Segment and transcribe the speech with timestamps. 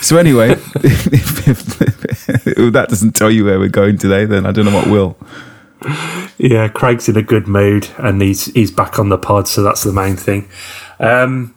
[0.00, 1.80] So anyway, if, if,
[2.46, 5.16] if that doesn't tell you where we're going today, then I don't know what will.
[6.38, 9.82] Yeah, Craig's in a good mood, and he's he's back on the pod, so that's
[9.82, 10.48] the main thing.
[10.98, 11.54] Um,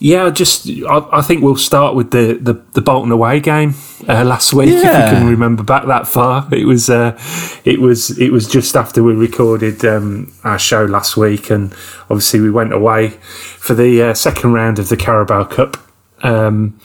[0.00, 3.74] yeah, just I, I think we'll start with the the, the Bolton away game
[4.08, 4.70] uh, last week.
[4.70, 4.76] If
[5.12, 7.16] you can remember back that far, it was uh,
[7.64, 11.72] it was it was just after we recorded um, our show last week, and
[12.10, 13.10] obviously we went away
[13.58, 15.76] for the uh, second round of the Carabao Cup.
[16.22, 16.80] Um,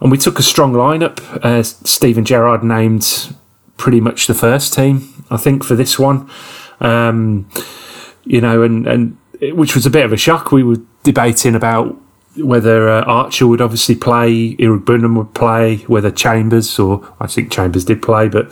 [0.00, 1.20] and we took a strong lineup.
[1.42, 3.34] Uh, Steven Gerrard named
[3.78, 6.30] pretty much the first team, I think, for this one.
[6.80, 7.48] Um,
[8.24, 10.52] you know, and and it- which was a bit of a shock.
[10.52, 11.96] We were debating about
[12.38, 17.84] whether uh, Archer would obviously play, Iroegbunam would play, whether Chambers or I think Chambers
[17.84, 18.46] did play, but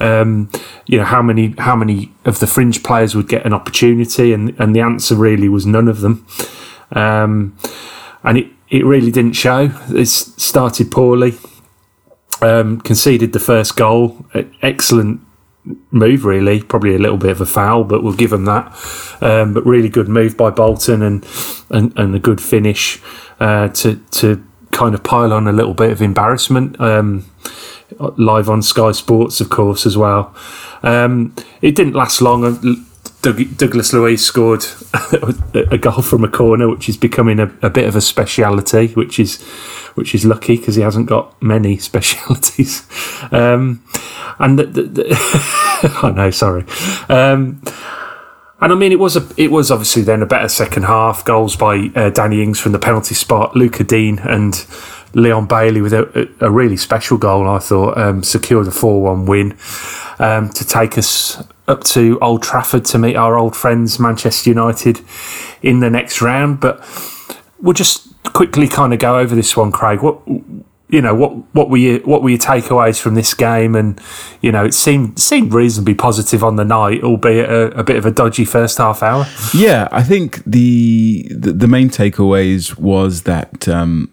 [0.00, 0.50] um,
[0.86, 4.58] you know how many how many of the fringe players would get an opportunity, and
[4.58, 6.26] and the answer really was none of them.
[6.92, 7.56] Um,
[8.22, 9.70] and it, it really didn't show.
[9.88, 11.34] It started poorly,
[12.42, 14.26] um, conceded the first goal.
[14.62, 15.20] Excellent
[15.90, 16.62] move, really.
[16.62, 18.66] Probably a little bit of a foul, but we'll give them that.
[19.20, 21.26] Um, but really good move by Bolton and
[21.70, 23.00] and, and a good finish
[23.38, 26.80] uh, to to kind of pile on a little bit of embarrassment.
[26.80, 27.24] Um,
[27.98, 30.34] live on Sky Sports, of course, as well.
[30.82, 32.86] Um, it didn't last long.
[33.22, 34.64] Doug, Douglas Luiz scored
[35.54, 39.18] a goal from a corner, which is becoming a, a bit of a speciality, which
[39.18, 39.42] is
[39.94, 42.86] which is lucky because he hasn't got many specialities.
[43.30, 43.84] Um,
[44.38, 46.64] and the, the, the I know, sorry.
[47.08, 47.62] Um,
[48.62, 51.24] and I mean, it was a, it was obviously then a better second half.
[51.24, 54.66] Goals by uh, Danny Ings from the penalty spot, Lucas Digne and
[55.14, 57.48] Leon Bailey with a, a really special goal.
[57.48, 59.56] I thought um, secured a four-one win
[60.18, 65.00] um, to take us up to Old Trafford to meet our old friends Manchester United
[65.62, 66.60] in the next round.
[66.60, 66.84] But
[67.60, 70.02] we'll just quickly kind of go over this one, Craig.
[70.02, 70.20] What
[70.88, 73.74] you know, what what were your what were your takeaways from this game?
[73.76, 74.00] And
[74.40, 78.04] you know, it seemed seemed reasonably positive on the night, albeit a, a bit of
[78.04, 79.26] a dodgy first half hour.
[79.54, 84.10] Yeah, I think the the, the main takeaways was that um,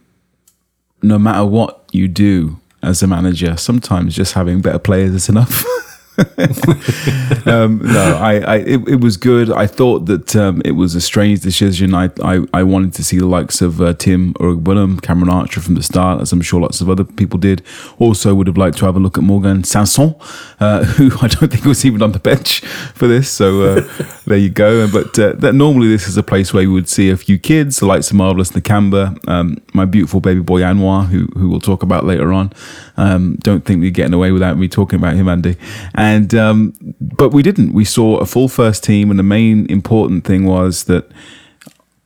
[1.02, 5.66] no matter what you do as a manager, sometimes just having better players is enough.
[7.46, 9.52] um, no, I, I it, it was good.
[9.52, 11.94] I thought that um, it was a strange decision.
[11.94, 15.76] I, I, I wanted to see the likes of uh, Tim Iroegbunam, Cameron Archer from
[15.76, 17.62] the start, as I'm sure lots of other people did.
[18.00, 20.16] Also, would have liked to have a look at Morgan Sanson,
[20.60, 22.62] uh, who I don't think was even on the bench
[22.96, 23.30] for this.
[23.30, 24.92] So uh, there you go.
[24.92, 27.78] But uh, that normally this is a place where you would see a few kids,
[27.78, 31.84] the likes of Marvelous Nakamba, um, my beautiful baby boy Anwar, who who we'll talk
[31.84, 32.52] about later on.
[32.98, 35.58] Um, don't think we're getting away without me talking about him, Andy.
[35.94, 37.74] And um, but we didn't.
[37.74, 41.12] We saw a full first team, and the main important thing was that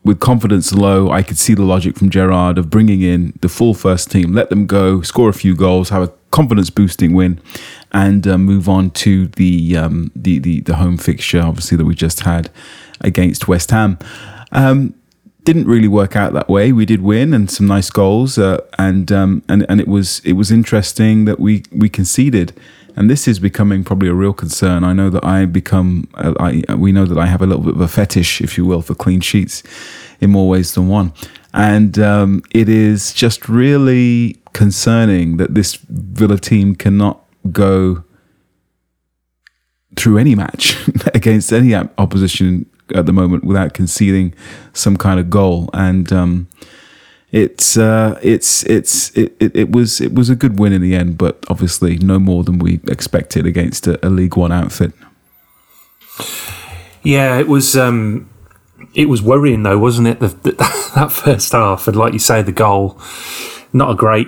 [0.03, 3.73] with confidence low, I could see the logic from Gerrard of bringing in the full
[3.73, 7.39] first team, let them go, score a few goals, have a confidence boosting win,
[7.91, 11.95] and uh, move on to the, um, the the the home fixture, obviously that we
[11.95, 12.49] just had
[13.01, 13.99] against West Ham.
[14.51, 14.95] Um,
[15.43, 16.71] didn't really work out that way.
[16.71, 20.33] We did win and some nice goals, uh, and um, and and it was it
[20.33, 22.53] was interesting that we we conceded
[22.95, 24.83] and this is becoming probably a real concern.
[24.83, 27.75] I know that I become, uh, I we know that I have a little bit
[27.75, 29.63] of a fetish, if you will, for clean sheets,
[30.19, 31.13] in more ways than one,
[31.53, 38.03] and um, it is just really concerning that this Villa team cannot go
[39.95, 40.75] through any match
[41.13, 44.33] against any opposition at the moment without conceding
[44.73, 46.11] some kind of goal and.
[46.11, 46.47] Um,
[47.31, 50.95] it's uh, it's it's it, it, it, was it was a good win in the
[50.95, 54.91] end, but obviously no more than we expected against a, a League One outfit.
[57.03, 58.29] Yeah, it was um,
[58.93, 60.19] it was worrying though, wasn't it?
[60.19, 60.51] The, the,
[60.95, 62.99] that first half, and like you say, the goal,
[63.71, 64.27] not a great.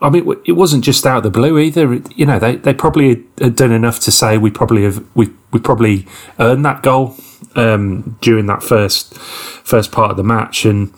[0.00, 2.00] I mean, it wasn't just out of the blue either.
[2.14, 5.60] You know, they, they probably had done enough to say we probably have we we
[5.60, 6.06] probably
[6.38, 7.16] earned that goal
[7.54, 10.92] um, during that first first part of the match, and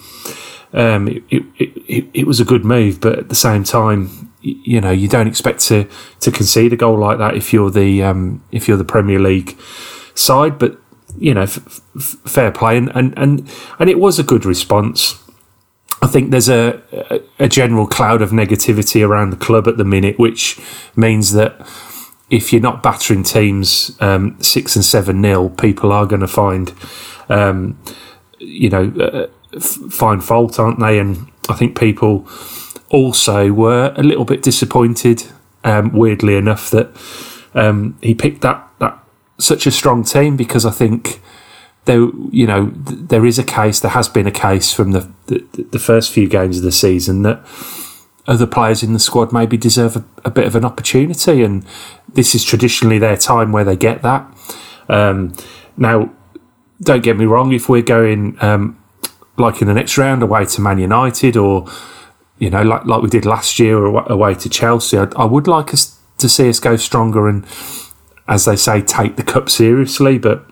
[0.72, 4.80] um, it, it, it, it, was a good move, but at the same time, you
[4.80, 5.88] know, you don't expect to,
[6.20, 9.58] to concede a goal like that if you're the um, if you're the Premier League
[10.14, 10.58] side.
[10.58, 10.78] But
[11.16, 15.22] you know, f- f- fair play, and, and and and it was a good response.
[16.00, 16.80] I think there's a,
[17.40, 20.60] a general cloud of negativity around the club at the minute, which
[20.94, 21.60] means that
[22.30, 26.72] if you're not battering teams um, six and seven nil, people are going to find,
[27.28, 27.76] um,
[28.38, 29.28] you know,
[29.60, 30.98] find fault, aren't they?
[30.98, 32.28] And I think people
[32.90, 35.24] also were a little bit disappointed,
[35.64, 36.88] um, weirdly enough, that
[37.54, 38.98] um, he picked that that
[39.38, 41.20] such a strong team because I think
[41.84, 43.80] there, you know, there is a case.
[43.80, 47.22] There has been a case from the the, the first few games of the season
[47.22, 47.44] that
[48.26, 51.64] other players in the squad maybe deserve a, a, bit of an opportunity, and
[52.12, 54.26] this is traditionally their time where they get that.
[54.90, 55.34] Um,
[55.78, 56.12] now,
[56.82, 57.52] don't get me wrong.
[57.52, 58.77] If we're going um,
[59.38, 61.66] like in the next round away to Man United or
[62.38, 64.98] you know like like we did last year or away to Chelsea.
[64.98, 67.46] I, I would like us to see us go stronger and
[68.26, 70.44] as they say take the cup seriously but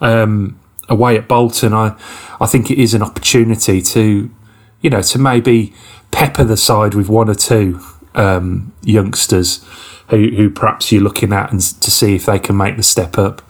[0.00, 0.58] um,
[0.88, 1.96] away at Bolton I
[2.40, 4.30] I think it is an opportunity to
[4.80, 5.72] you know to maybe
[6.10, 7.80] pepper the side with one or two
[8.14, 9.64] um, youngsters
[10.08, 13.18] who, who perhaps you're looking at and to see if they can make the step
[13.18, 13.42] up.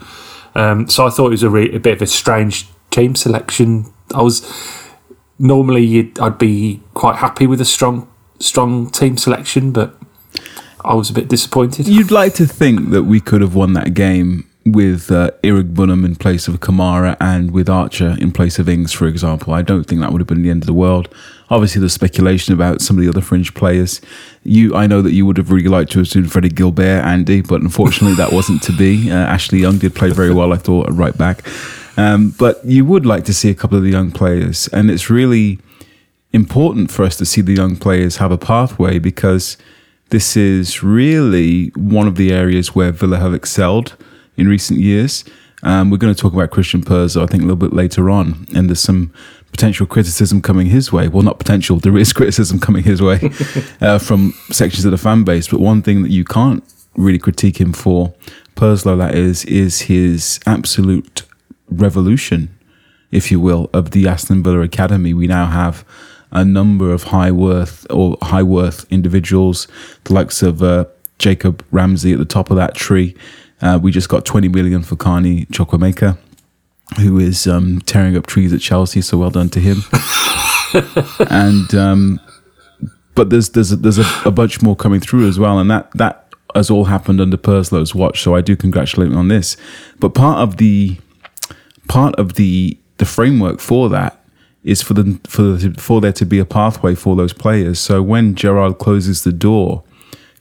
[0.54, 3.91] Um, so I thought it was a, re- a bit of a strange team selection.
[4.14, 4.42] I was
[5.38, 8.08] normally I'd be quite happy with a strong
[8.38, 9.94] strong team selection, but
[10.84, 11.88] I was a bit disappointed.
[11.88, 16.14] You'd like to think that we could have won that game with uh, Iroegbunam in
[16.14, 19.52] place of Kamara and with Archer in place of Ings, for example.
[19.52, 21.12] I don't think that would have been the end of the world.
[21.50, 24.00] Obviously, there's speculation about some of the other fringe players.
[24.44, 27.40] You, I know that you would have really liked to have seen Freddie Gilbert, Andy,
[27.40, 29.10] but unfortunately, that wasn't to be.
[29.10, 31.44] Uh, Ashley Young did play very well, I thought, right back.
[31.96, 35.10] Um, but you would like to see a couple of the young players, and it's
[35.10, 35.58] really
[36.32, 39.58] important for us to see the young players have a pathway because
[40.10, 43.96] this is really one of the areas where Villa have excelled
[44.36, 45.24] in recent years.
[45.62, 48.46] Um, we're going to talk about Christian Purslow, I think, a little bit later on,
[48.54, 49.12] and there's some
[49.52, 51.08] potential criticism coming his way.
[51.08, 53.30] Well, not potential, there is criticism coming his way
[53.80, 55.48] uh, from sections of the fan base.
[55.48, 56.64] But one thing that you can't
[56.96, 58.12] really critique him for,
[58.54, 61.22] Purslow, that is, is his absolute
[61.80, 62.56] revolution,
[63.10, 65.14] if you will, of the Aston Villa Academy.
[65.14, 65.84] We now have
[66.30, 69.68] a number of high worth or high worth individuals,
[70.04, 70.86] the likes of uh,
[71.18, 73.14] Jacob Ramsey at the top of that tree.
[73.60, 76.18] Uh, we just got 20 million for Carney Chukwuemeka,
[76.98, 79.00] who is um, tearing up trees at Chelsea.
[79.00, 79.82] So well done to him.
[81.30, 82.20] and um,
[83.14, 85.90] but there's there's a, there's a, a, bunch more coming through as well, and that
[85.92, 88.22] that has all happened under Purslow's watch.
[88.22, 89.56] So I do congratulate him on this.
[90.00, 90.98] But part of the
[91.92, 94.18] part of the the framework for that
[94.64, 97.78] is for the for for there to be a pathway for those players.
[97.78, 99.84] So when Gerrard closes the door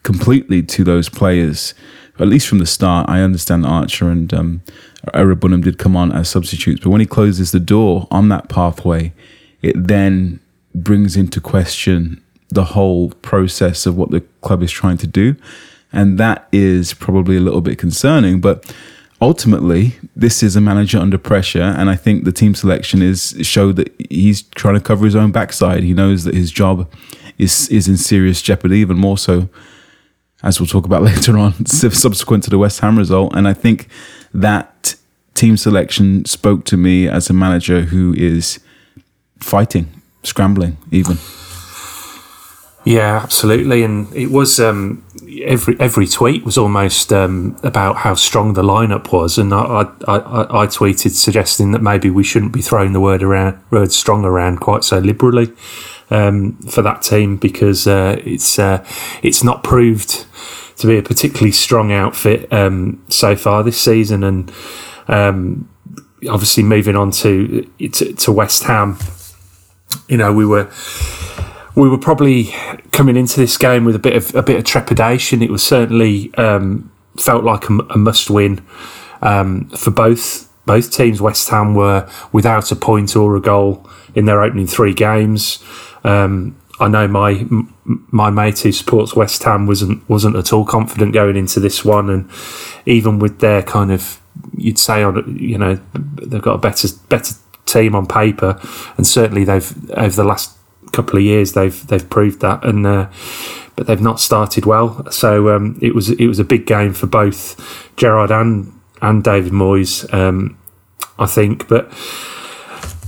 [0.04, 1.74] completely to those players,
[2.20, 4.62] at least from the start, I understand Archer and um,
[5.14, 9.12] Iroegbunam did come on as substitutes, but when he closes the door on that pathway,
[9.62, 10.40] it then
[10.74, 15.36] brings into question the whole process of what the club is trying to do,
[15.92, 18.74] and that is probably a little bit concerning, but
[19.22, 23.76] ultimately, this is a manager under pressure, and I think the team selection is showed
[23.76, 25.84] that he's trying to cover his own backside.
[25.84, 26.92] He knows that his job
[27.38, 29.50] is is in serious jeopardy, even more so,
[30.44, 33.36] as we'll talk about later on, subsequent to the West Ham result.
[33.36, 33.88] And I think
[34.34, 34.96] that
[35.34, 38.60] team selection spoke to me as a manager who is
[39.40, 41.18] fighting, scrambling, even.
[42.84, 45.06] Yeah, absolutely, and it was um,
[45.44, 50.18] every every tweet was almost um, about how strong the lineup was, and I, I,
[50.18, 54.26] I, I, tweeted suggesting that maybe we shouldn't be throwing the word around word strong
[54.26, 55.54] around quite so liberally
[56.10, 58.84] um, for that team because uh, it's uh,
[59.22, 60.26] it's not proved
[60.78, 64.52] to be a particularly strong outfit um, so far this season, and
[65.08, 65.70] um,
[66.28, 67.62] obviously moving on to,
[67.92, 68.98] to to West Ham.
[70.08, 70.72] You know, we were
[71.76, 72.54] we were probably
[72.92, 75.42] coming into this game with a bit of a bit of trepidation.
[75.42, 78.66] It was certainly um, felt like a, a must win
[79.22, 81.22] um, for both both teams.
[81.22, 85.64] West Ham were without a point or a goal in their opening three games.
[86.04, 87.46] Um, I know my
[87.86, 92.10] my mate who supports West Ham wasn't wasn't at all confident going into this one,
[92.10, 92.30] and
[92.86, 94.20] even with their kind of
[94.58, 97.36] you'd say on you know they've got a better better
[97.66, 98.60] team on paper,
[98.98, 100.58] and certainly they've over the last
[100.92, 103.10] couple of years they've they've proved that, and uh,
[103.76, 105.10] but they've not started well.
[105.12, 108.72] So um, it was it was a big game for both Gerrard and
[109.02, 110.58] and David Moyes, um,
[111.18, 111.92] I think, but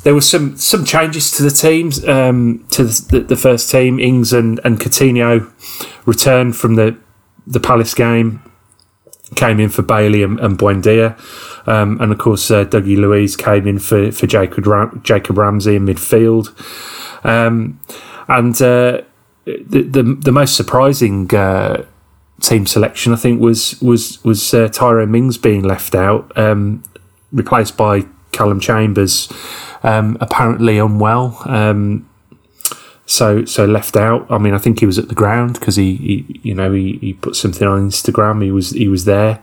[0.04, 4.00] there were some some changes to the teams um, to the, the, first team.
[4.00, 5.50] Ings and, and Coutinho
[6.06, 6.98] returned from the
[7.48, 8.42] the Palace game,
[9.36, 11.18] came in for Bailey and, and Buendia,
[11.68, 15.76] um, and of course uh, Dougie Luiz came in for for Jacob Ram- Jacob Ramsey
[15.76, 16.50] in midfield,
[17.26, 17.80] um,
[18.28, 19.02] and uh,
[19.46, 21.34] the, the the most surprising.
[21.34, 21.86] Uh,
[22.42, 26.84] team selection, I think, was was was uh, Tyrone Mings being left out, um,
[27.32, 29.32] replaced by Callum Chambers,
[29.84, 31.42] um, apparently unwell.
[33.06, 34.26] So so left out.
[34.30, 36.98] I mean, I think he was at the ground because he, he, you know, he,
[37.00, 38.44] he put something on Instagram.
[38.44, 39.42] He was he was there,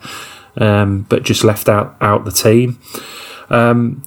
[0.57, 2.79] um, but just left out out the team.
[3.51, 4.03] Um,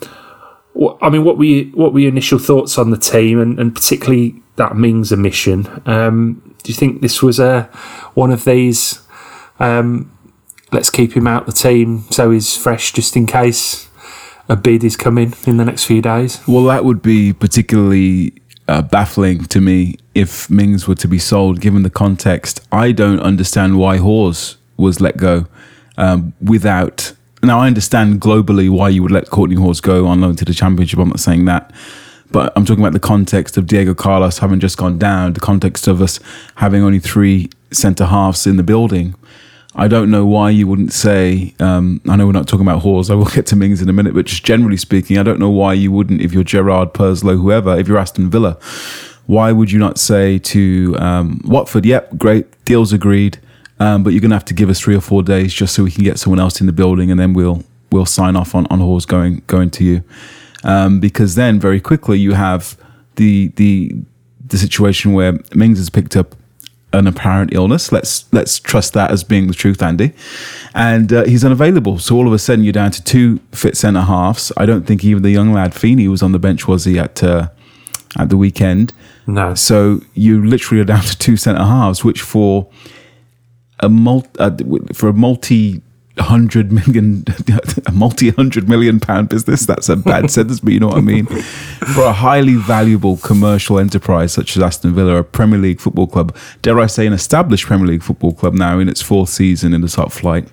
[1.01, 3.75] I mean, what were you, what were your initial thoughts on the team, and, and
[3.75, 5.67] particularly that Mings omission?
[5.85, 7.63] Um, do you think this was a
[8.15, 9.01] one of these?
[9.59, 10.09] Um,
[10.71, 13.87] let's keep him out the team so he's fresh just in case
[14.49, 16.41] a bid is coming in the next few days?
[16.47, 18.33] Well, that would be particularly
[18.67, 22.61] uh, baffling to me if Mings were to be sold, given the context.
[22.71, 25.47] I don't understand why Hause was let go
[25.97, 27.13] um, without.
[27.41, 30.53] Now, I understand globally why you would let Kortney Hause go on loan to the
[30.53, 30.99] Championship.
[30.99, 31.71] I'm not saying that.
[32.31, 35.87] But I'm talking about the context of Diego Carlos having just gone down, the context
[35.87, 36.19] of us
[36.55, 39.13] having only three centre halves in the building.
[39.75, 41.55] I don't know why you wouldn't say.
[41.59, 43.09] Um, I know we're not talking about Hause.
[43.09, 45.49] I will get to Mings in a minute, but just generally speaking, I don't know
[45.49, 48.57] why you wouldn't, if you're Gerrard, Purslow, whoever, if you're Aston Villa,
[49.25, 53.39] why would you not say to um, Watford, "Yep, great, deals agreed,
[53.79, 55.83] um, but you're going to have to give us three or four days just so
[55.83, 58.67] we can get someone else in the building, and then we'll we'll sign off on
[58.69, 60.03] on Hause going going to you,"
[60.63, 62.77] um, because then very quickly you have
[63.15, 63.95] the the
[64.45, 66.35] the situation where Mings has picked up
[66.93, 67.91] an apparent illness.
[67.91, 70.13] Let's let's trust that as being the truth, Andy.
[70.73, 71.99] And uh, he's unavailable.
[71.99, 74.51] So all of a sudden, you're down to two fit centre halves.
[74.55, 77.23] I don't think even the young lad Feeney was on the bench, was he at
[77.23, 77.49] uh,
[78.17, 78.93] at the weekend?
[79.25, 79.55] No.
[79.55, 82.69] So you literally are down to two centre halves, which for
[83.79, 84.51] a multi uh,
[84.93, 85.81] for a multi
[86.19, 87.23] hundred million,
[87.85, 89.65] a multi hundred million pound business.
[89.65, 91.25] That's a bad sentence, but you know what I mean.
[91.25, 96.35] For a highly valuable commercial enterprise such as Aston Villa, a Premier League football club,
[96.61, 99.81] dare I say, an established Premier League football club now in its fourth season in
[99.81, 100.49] the top flight,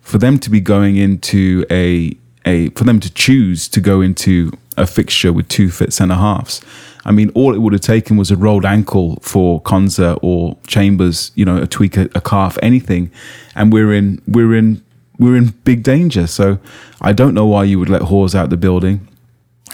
[0.00, 4.52] for them to be going into a a for them to choose to go into
[4.78, 6.62] a fixture with two fit centre halves.
[7.04, 11.30] I mean, all it would have taken was a rolled ankle for Konsa or Chambers,
[11.36, 13.12] you know, a tweak, a, a calf, anything,
[13.54, 14.82] and we're in we're in
[15.18, 16.26] we're in big danger.
[16.26, 16.58] So
[17.00, 19.08] I don't know why you would let Hause out the building.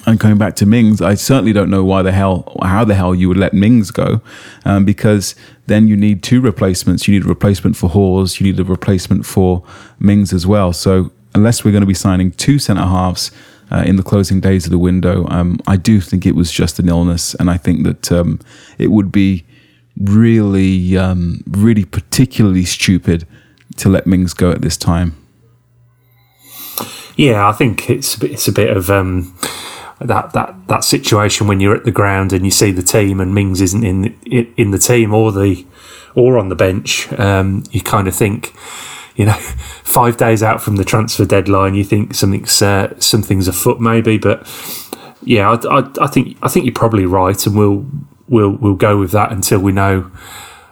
[0.05, 3.15] And coming back to Mings, I certainly don't know why the hell, how the hell
[3.15, 4.21] you would let Mings go,
[4.65, 7.07] um, because then you need two replacements.
[7.07, 9.63] You need a replacement for Hause, you need a replacement for
[10.01, 10.73] Mings as well.
[10.73, 13.31] So unless we're going to be signing two centre halves
[13.71, 16.81] uh, in the closing days of the window, um, I do think it was just
[16.81, 18.41] an illness, and I think that um,
[18.79, 19.45] it would be
[19.97, 23.27] really, um, really particularly stupid
[23.77, 25.22] to let Mings go at this time.
[27.17, 29.35] Yeah, I think it's a bit, it's a bit of um,
[30.01, 33.35] that that that situation when you're at the ground and you see the team and
[33.35, 34.17] Mings isn't in
[34.57, 35.65] in the team or the
[36.15, 37.13] or on the bench.
[37.19, 38.55] Um, you kind of think,
[39.17, 39.33] you know,
[39.85, 44.19] five days out from the transfer deadline, you think something's uh, something's afoot maybe.
[44.19, 44.47] But
[45.23, 47.87] yeah, I, I, I think I think you're probably right, and we'll
[48.29, 50.11] we'll we'll go with that until we know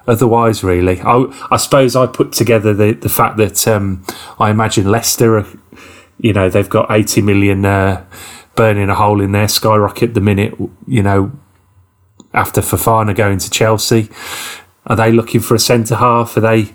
[0.06, 1.00] otherwise, really.
[1.00, 4.04] I, I suppose I put together the, the fact that um,
[4.40, 5.47] I imagine Leicester are
[6.22, 8.04] you know they've got 80 million uh,
[8.56, 10.54] burning a hole in their skyrocket the minute
[10.86, 11.32] you know
[12.32, 14.08] after Fofana going to Chelsea
[14.86, 16.72] are they looking for a centre half are they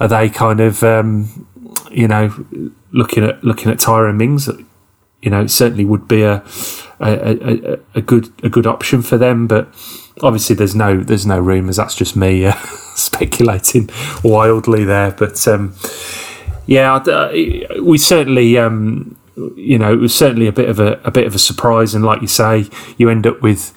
[0.00, 1.46] are they kind of um,
[1.90, 2.32] you know
[2.92, 4.48] looking at looking at Tyrone Mings
[5.24, 6.44] you know, it certainly would be a
[7.00, 9.46] a, a, a good a good option for them.
[9.46, 9.68] But
[10.20, 11.76] obviously, there's no there's no rumours.
[11.76, 12.52] That's just me uh,
[12.94, 13.88] speculating
[14.22, 15.12] wildly there.
[15.12, 15.74] But um,
[16.66, 17.32] yeah, uh,
[17.82, 18.58] we certainly.
[18.58, 19.16] Um,
[19.56, 22.04] you know, it was certainly a bit of a, a bit of a surprise, and
[22.04, 23.72] like you say, you end up with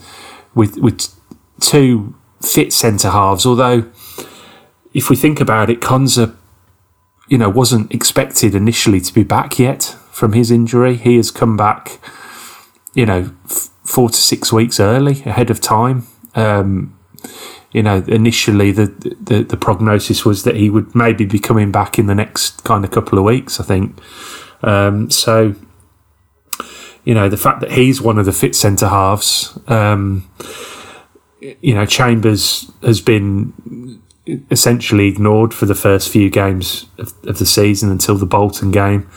[0.53, 1.13] with with
[1.59, 3.45] two fit centre halves.
[3.45, 3.89] Although,
[4.93, 6.35] if we think about it, Konsa,
[7.27, 10.95] you know, wasn't expected initially to be back yet from his injury.
[10.95, 11.99] He has come back,
[12.93, 16.07] you know, f- four to six weeks early, ahead of time.
[16.35, 16.97] Um,
[17.71, 18.85] you know, initially the,
[19.21, 22.85] the the prognosis was that he would maybe be coming back in the next kind
[22.85, 23.59] of couple of weeks.
[23.59, 23.99] I think.
[24.63, 25.53] Um, so,
[27.03, 30.29] you know, the fact that he's one of the fit centre halves, um,
[31.39, 34.01] you know, Chambers has been
[34.51, 39.09] essentially ignored for the first few games of, of, the season until the Bolton game.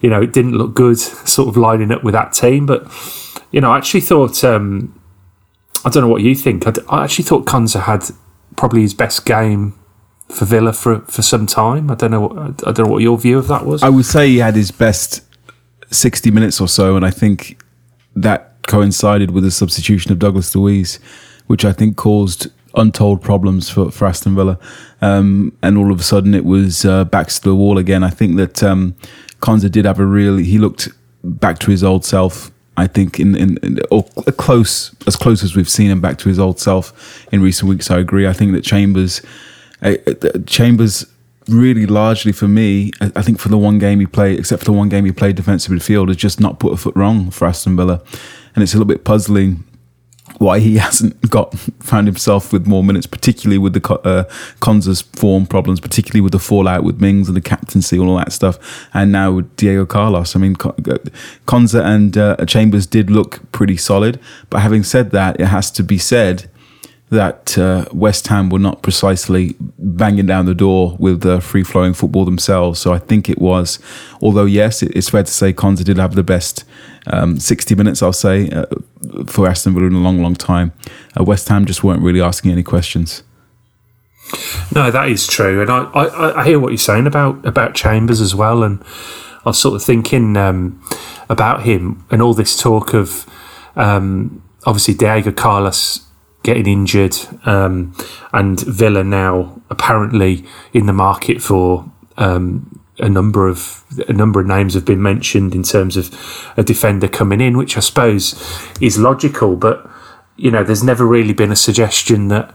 [0.00, 2.66] You know, it didn't look good, sort of lining up with that team.
[2.66, 2.86] But
[3.50, 4.97] you know, I actually thought um,
[5.84, 6.66] I don't know what you think.
[6.66, 8.04] I, I actually thought Konsa had
[8.56, 9.78] probably his best game
[10.28, 11.90] for Villa for for some time.
[11.90, 12.20] I don't know.
[12.20, 13.82] What, I don't know what your view of that was.
[13.82, 15.22] I would say he had his best
[15.90, 17.60] sixty minutes or so, and I think
[18.14, 20.98] that coincided with the substitution of Douglas Luiz,
[21.46, 24.58] which I think caused untold problems for, for Aston Villa.
[25.00, 28.02] Um, and all of a sudden, it was uh, back to the wall again.
[28.02, 28.94] I think that um,
[29.40, 30.44] did have a really.
[30.44, 30.88] He looked
[31.24, 32.50] back to his old self.
[32.78, 34.04] I think in, in, in or
[34.36, 37.90] close as close as we've seen him back to his old self in recent weeks.
[37.90, 38.26] I agree.
[38.26, 39.20] I think that Chambers
[39.82, 39.94] uh,
[40.46, 41.04] Chambers
[41.48, 44.72] really largely for me, I think for the one game he played, except for the
[44.72, 47.74] one game he played defensive midfield, has just not put a foot wrong for Aston
[47.76, 48.02] Villa,
[48.54, 49.64] and it's a little bit puzzling
[50.38, 54.24] why he hasn't got found himself with more minutes, particularly with the uh,
[54.60, 58.32] Konsa's form problems, particularly with the fallout with Mings and the captaincy and all that
[58.32, 60.36] stuff, and now with Diego Carlos.
[60.36, 64.20] I mean, Konsa and uh, Chambers did look pretty solid,
[64.50, 66.50] but having said that, it has to be said
[67.10, 71.94] that uh, West Ham were not precisely banging down the door with uh, free flowing
[71.94, 72.78] football themselves.
[72.78, 73.78] So I think it was,
[74.20, 76.64] although yes, it's fair to say Konsa did have the best
[77.10, 78.66] um, 60 minutes, I'll say, uh,
[79.26, 80.72] for Aston Villa in a long, long time.
[81.18, 83.22] Uh, West Ham just weren't really asking any questions.
[84.74, 88.20] No, that is true, and I, I, I, hear what you're saying about about Chambers
[88.20, 88.62] as well.
[88.62, 88.82] And
[89.44, 90.82] I was sort of thinking um,
[91.30, 93.24] about him and all this talk of
[93.74, 96.06] um, obviously Diego Carlos
[96.42, 97.16] getting injured,
[97.46, 97.94] um,
[98.32, 100.44] and Villa now apparently
[100.74, 105.54] in the market for um, a number of a number of names have been mentioned
[105.54, 106.14] in terms of
[106.56, 108.34] a defender coming in, which I suppose
[108.80, 109.56] is logical.
[109.56, 109.88] But
[110.36, 112.54] you know, there's never really been a suggestion that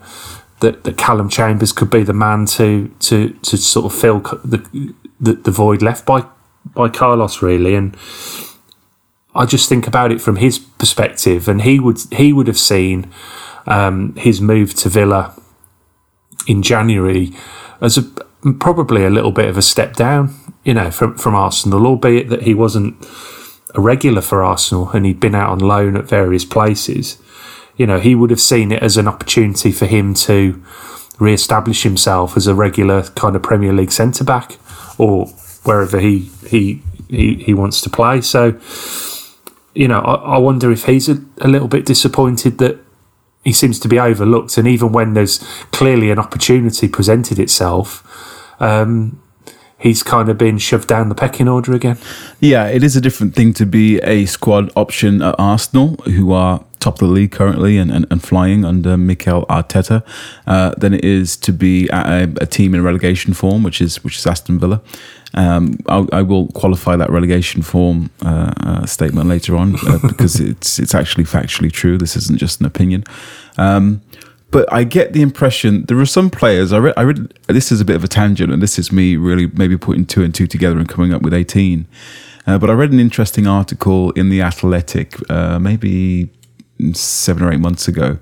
[0.59, 4.93] that, that Callum Chambers could be the man to to to sort of fill the
[5.19, 6.25] the, the void left by
[6.73, 7.95] by Carlos, really, and.
[9.35, 13.11] I just think about it from his perspective, and he would he would have seen
[13.65, 15.33] um, his move to Villa
[16.47, 17.31] in January
[17.81, 18.03] as a,
[18.59, 22.43] probably a little bit of a step down, you know, from from Arsenal, albeit that
[22.43, 22.95] he wasn't
[23.75, 27.17] a regular for Arsenal and he'd been out on loan at various places.
[27.75, 30.63] You know, he would have seen it as an opportunity for him to
[31.19, 34.57] re-establish himself as a regular kind of Premier League centre back
[34.97, 35.27] or
[35.63, 38.21] wherever he he he, he wants to play.
[38.21, 38.59] So,
[39.73, 42.79] you know, I, I wonder if he's a, a little bit disappointed that
[43.43, 44.57] he seems to be overlooked.
[44.57, 45.39] And even when there's
[45.71, 48.03] clearly an opportunity presented itself,
[48.59, 49.21] um,
[49.77, 51.97] he's kind of been shoved down the pecking order again.
[52.39, 56.63] Yeah, it is a different thing to be a squad option at Arsenal, who are
[56.79, 60.03] top of the league currently and, and, and flying under Mikel Arteta,
[60.47, 64.17] uh, than it is to be a, a, team in relegation form, which is which
[64.17, 64.81] is Aston Villa.
[65.35, 70.77] Um, I will qualify that relegation form uh, uh, statement later on uh, because it's
[70.77, 71.97] it's actually factually true.
[71.97, 73.03] This isn't just an opinion.
[73.57, 74.01] Um,
[74.53, 76.71] but I get the impression there are some players.
[76.71, 77.33] I read, I read.
[77.47, 80.23] This is a bit of a tangent, and this is me really maybe putting two
[80.23, 81.87] and two together and coming up with eighteen.
[82.45, 86.29] Uh, but I read an interesting article in the Athletic, uh, maybe
[86.93, 88.19] seven or eight months ago.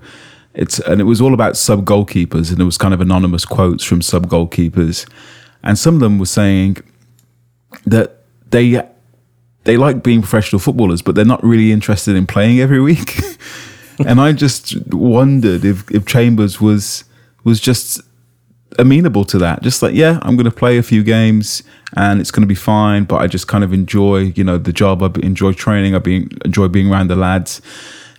[0.54, 3.84] It's and it was all about sub goalkeepers, and it was kind of anonymous quotes
[3.84, 5.06] from sub goalkeepers,
[5.62, 6.78] and some of them were saying
[7.84, 8.82] that they
[9.64, 13.20] they like being professional footballers, but they're not really interested in playing every week.
[14.06, 17.04] And I just wondered if, if Chambers was
[17.44, 18.00] was just
[18.78, 19.62] amenable to that.
[19.62, 21.62] Just like, yeah, I'm going to play a few games
[21.96, 24.72] and it's going to be fine, but I just kind of enjoy, you know, the
[24.72, 25.02] job.
[25.02, 25.94] I enjoy training.
[25.94, 27.60] I be, enjoy being around the lads.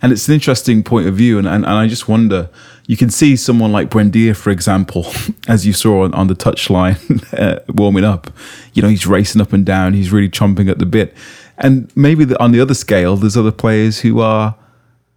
[0.02, 1.38] And it's an interesting point of view.
[1.38, 2.50] And, and, and I just wonder,
[2.86, 5.06] you can see someone like Buendia, for example,
[5.48, 6.98] as you saw on, on the touchline
[7.38, 8.30] uh, warming up.
[8.74, 9.94] You know, he's racing up and down.
[9.94, 11.14] He's really chomping at the bit.
[11.58, 14.56] and maybe the, on the other scale, there's other players who are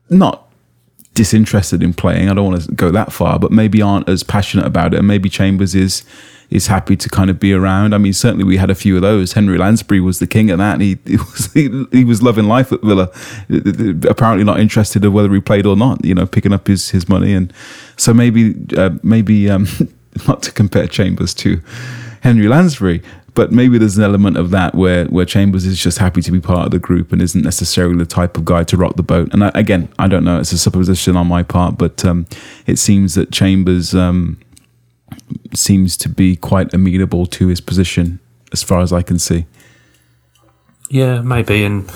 [0.09, 0.46] not
[1.17, 2.29] disinterested in playing.
[2.29, 4.97] I don't want to go that far, but maybe aren't as passionate about it.
[4.99, 6.03] And maybe Chambers is
[6.51, 7.93] is happy to kind of be around.
[7.93, 9.33] I mean, certainly we had a few of those.
[9.33, 10.79] Henry Lansbury was the king of that.
[10.79, 13.09] He, he was he, he, was loving life at Villa.
[14.07, 16.05] Apparently not interested in whether he played or not.
[16.05, 17.51] You know, picking up his his money, and
[17.97, 19.67] so maybe uh, maybe um,
[20.27, 21.59] not to compare Chambers to
[22.21, 23.01] Henry Lansbury,
[23.37, 26.39] but maybe there's an element of that where where Chambers is just happy to be
[26.39, 29.31] part of the group and isn't necessarily the type of guy to rock the boat.
[29.31, 32.25] And I, again, I don't know; it's a supposition on my part, but um,
[32.65, 34.39] it seems that Chambers um,
[35.53, 38.19] seems to be quite amenable to his position,
[38.51, 39.45] as far as I can see.
[40.89, 41.87] Yeah, maybe, and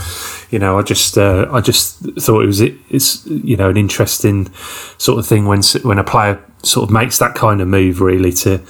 [0.51, 4.53] you know, I just uh, I just thought it was it's you know an interesting
[4.99, 8.31] sort of thing when when a player sort of makes that kind of move, really
[8.43, 8.61] to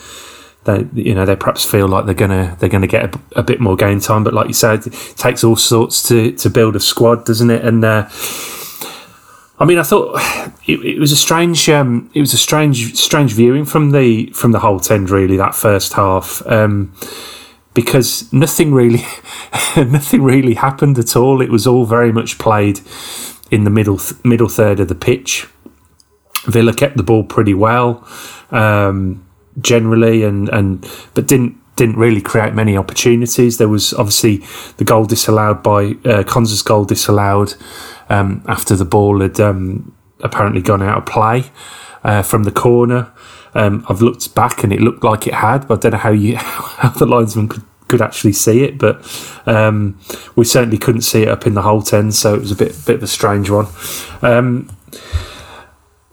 [0.63, 3.59] they you know they perhaps feel like they're gonna they're gonna get a, a bit
[3.59, 6.79] more game time, but like you said, it takes all sorts to to build a
[6.79, 7.65] squad, doesn't it?
[7.65, 8.07] And uh,
[9.61, 10.19] I mean, I thought
[10.65, 14.53] it, it was a strange, um, it was a strange, strange viewing from the from
[14.53, 15.11] the Holte End.
[15.11, 16.91] Really, that first half, um,
[17.75, 19.03] because nothing really,
[19.77, 21.41] nothing really happened at all.
[21.41, 22.81] It was all very much played
[23.51, 25.47] in the middle th- middle third of the pitch.
[26.45, 28.07] Villa kept the ball pretty well,
[28.49, 29.23] um,
[29.59, 33.57] generally, and and but didn't didn't really create many opportunities.
[33.57, 34.43] There was obviously
[34.77, 37.55] the goal disallowed by uh, Konsa's goal disallowed
[38.09, 41.45] um, after the ball had um, apparently gone out of play
[42.03, 43.11] uh, from the corner.
[43.53, 46.11] Um, I've looked back and it looked like it had, but I don't know how
[46.11, 49.03] you how the linesman could could actually see it, but
[49.45, 49.99] um,
[50.37, 52.75] we certainly couldn't see it up in the Holte End, so it was a bit
[52.85, 53.67] bit of a strange one.
[54.21, 54.69] Um,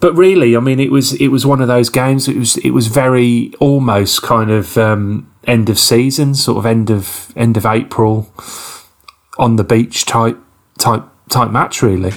[0.01, 2.29] but really, I mean, it was it was one of those games.
[2.29, 6.91] It was it was very almost kind of um, end of season, sort of end
[6.91, 8.33] of end of April,
[9.39, 10.39] on the beach type
[10.79, 12.13] type type match, really.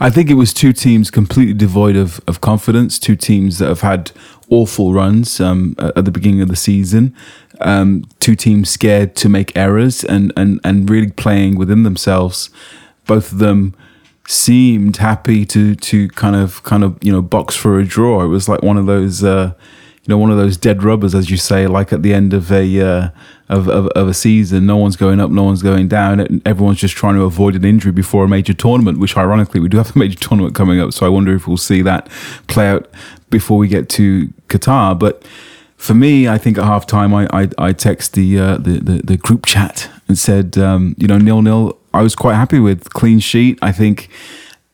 [0.00, 3.80] I think it was two teams completely devoid of, of confidence, two teams that have
[3.80, 4.12] had
[4.50, 7.14] awful runs um, at the beginning of the season,
[7.60, 12.50] um, two teams scared to make errors and, and, and really playing within themselves.
[13.06, 13.74] Both of them
[14.30, 18.22] seemed happy to to kind of kind of you know box for a draw.
[18.22, 19.52] It was like one of those uh,
[20.02, 22.52] you know one of those dead rubbers, as you say, like at the end of
[22.52, 23.08] a uh,
[23.48, 24.66] of, of, of, a season.
[24.66, 26.40] No one's going up, no one's going down.
[26.46, 29.78] Everyone's just trying to avoid an injury before a major tournament, which ironically we do
[29.78, 30.92] have a major tournament coming up.
[30.92, 32.08] So I wonder if we'll see that
[32.46, 32.88] play out
[33.30, 34.96] before we get to Qatar.
[34.96, 35.24] But
[35.76, 39.02] for me, I think at half time, I, I, I text the, uh, the, the,
[39.02, 41.79] the, group chat and said, um, you know, nil nil.
[41.92, 43.58] I was quite happy with clean sheet.
[43.62, 44.08] I think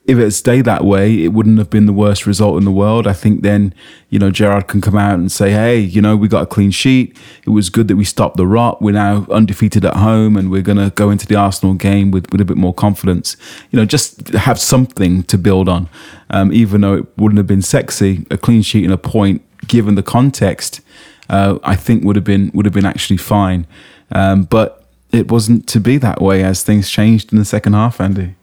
[0.07, 3.09] if it stayed that way, it wouldn't have been the worst result in the world.
[3.09, 3.75] I think then,
[4.09, 6.71] you know, Gerrard can come out and say, hey, you know, we got a clean
[6.71, 7.19] sheet.
[7.45, 8.81] It was good that we stopped the rot.
[8.81, 12.31] We're now undefeated at home and we're going to go into the Arsenal game with,
[12.31, 13.37] with a bit more confidence.
[13.73, 15.89] You know, just have something to build on.
[16.31, 19.97] Um, even though it wouldn't have been sexy, a clean sheet and a point, given
[19.97, 20.83] the context,
[21.29, 23.67] uh, I think would have been would have been actually fine.
[24.13, 24.86] Um, but
[25.17, 28.35] it wasn't to be that way as things changed in the second half, Andy.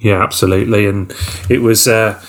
[0.00, 1.12] Yeah, absolutely, and
[1.48, 1.86] it was.
[1.86, 2.20] Uh,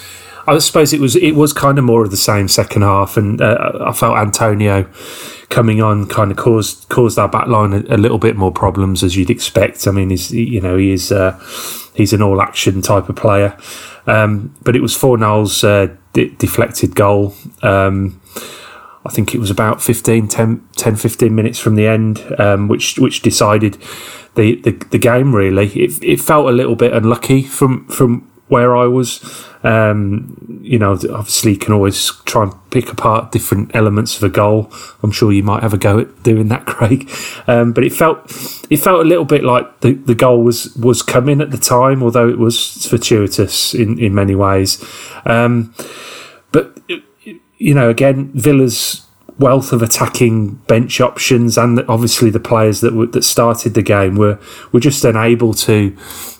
[0.47, 3.41] I suppose it was it was kind of more of the same second half, and
[3.41, 4.89] uh, I felt Antonio
[5.49, 9.03] coming on kind of caused caused our back line a, a, little bit more problems
[9.03, 9.87] as you'd expect.
[9.87, 11.39] I mean, he's you know he is uh,
[11.95, 13.55] he's an all action type of player,
[14.07, 17.35] um, but it was Fornals' uh, de- deflected goal.
[17.61, 18.19] Um,
[19.05, 22.99] I think it was about 15, 10, 10 15 minutes from the end, um, which
[22.99, 23.81] which decided
[24.35, 25.35] the, the, the game.
[25.35, 29.47] Really, it, it felt a little bit unlucky from from where I was.
[29.63, 34.29] Um, you know, obviously, you can always try and pick apart different elements of a
[34.29, 34.71] goal.
[35.01, 37.09] I'm sure you might have a go at doing that, Craig.
[37.47, 38.29] Um, but it felt
[38.69, 42.03] it felt a little bit like the, the goal was was coming at the time,
[42.03, 44.83] although it was fortuitous in in many ways.
[45.25, 45.73] Um,
[46.51, 46.77] but
[47.61, 49.05] you know, again, Villa's
[49.37, 54.15] wealth of attacking bench options, and obviously the players that were, that started the game
[54.15, 54.39] were
[54.71, 55.95] were just unable to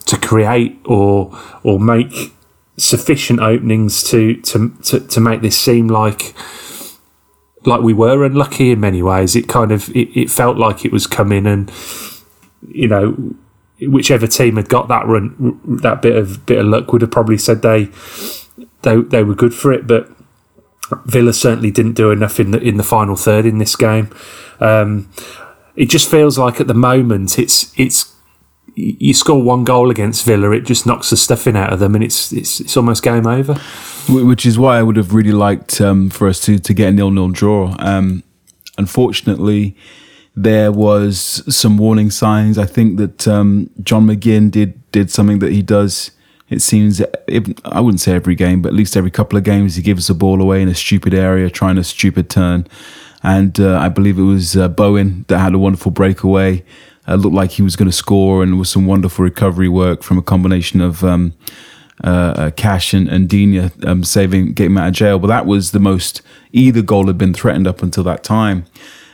[0.08, 2.34] to create or or make
[2.78, 6.34] sufficient openings to to to, to make this seem like
[7.66, 9.36] like we were unlucky in many ways.
[9.36, 11.72] It kind of it, it felt like it was coming, and
[12.68, 13.36] you know,
[13.80, 17.38] whichever team had got that run, that bit of bit of luck would have probably
[17.38, 17.90] said they
[18.82, 20.10] they they were good for it, but
[21.06, 24.10] Villa certainly didn't do enough in the in the final third in this game.
[24.60, 25.10] Um,
[25.76, 28.12] it just feels like at the moment it's it's
[28.76, 32.04] you score one goal against Villa, it just knocks the stuffing out of them, and
[32.04, 33.56] it's it's it's almost game over.
[34.10, 36.92] Which is why I would have really liked um, for us to to get a
[36.92, 37.76] nil nil draw.
[37.80, 38.24] Um,
[38.78, 39.76] unfortunately,
[40.36, 42.58] there was some warning signs.
[42.58, 46.12] I think that um, John McGinn did did something that he does.
[46.52, 47.02] It seems
[47.64, 50.14] I wouldn't say every game, but at least every couple of games he gives the
[50.14, 52.68] ball away in a stupid area, trying a stupid turn.
[53.24, 56.64] And uh, I believe it was uh, Bowen that had a wonderful breakaway.
[57.08, 60.18] Uh, looked like he was going to score, and was some wonderful recovery work from
[60.18, 61.34] a combination of um,
[62.04, 65.20] uh, uh, Cash and, and Digne um, saving, getting him out of jail.
[65.20, 68.66] But that was the most either goal had been threatened up until that time.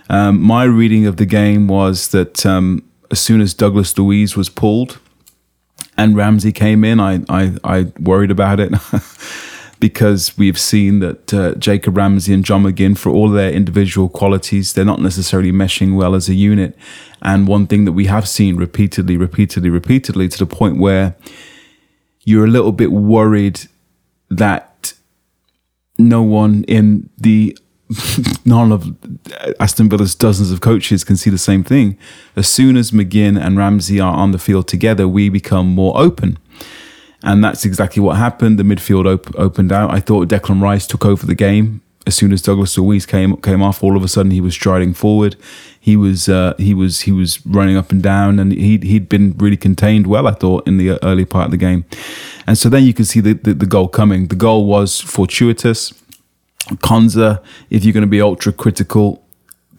[0.10, 4.50] Um, my reading of the game was that um, as soon as Douglas Luiz was
[4.50, 5.00] pulled
[5.98, 8.74] and Ramsey came in, I I, I worried about it.
[9.80, 14.74] because we've seen that uh, Jacob Ramsey and John McGinn, for all their individual qualities,
[14.74, 16.76] they're not necessarily meshing well as a unit.
[17.22, 21.16] And one thing that we have seen repeatedly, repeatedly, repeatedly, to the point where
[22.24, 23.62] you're a little bit worried
[24.30, 24.94] that
[25.98, 27.58] no one in the
[28.46, 28.96] none of
[29.60, 31.98] Aston Villa's dozens of coaches can see the same thing.
[32.36, 36.38] As soon as McGinn and Ramsey are on the field together, we become more open.
[37.24, 38.60] And that's exactly what happened.
[38.60, 39.92] The midfield op- opened out.
[39.92, 43.62] I thought Declan Rice took over the game as soon as Douglas Luiz came came
[43.62, 43.84] off.
[43.84, 45.36] All of a sudden, he was striding forward.
[45.80, 49.36] He was uh, he was he was running up and down, and he he'd been
[49.38, 50.26] really contained well.
[50.28, 51.86] I thought in the early part of the game,
[52.48, 54.28] and so then you can see the, the, the goal coming.
[54.28, 55.94] The goal was fortuitous.
[56.76, 59.24] Konsa, if you're going to be ultra critical,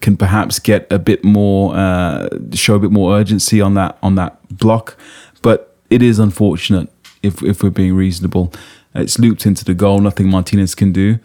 [0.01, 4.14] can perhaps get a bit more, uh, show a bit more urgency on that on
[4.14, 4.96] that block.
[5.42, 6.90] But it is unfortunate
[7.22, 8.53] if if we're being reasonable.
[8.94, 10.01] It's looped into the goal.
[10.01, 11.18] Nothing Martinez can do.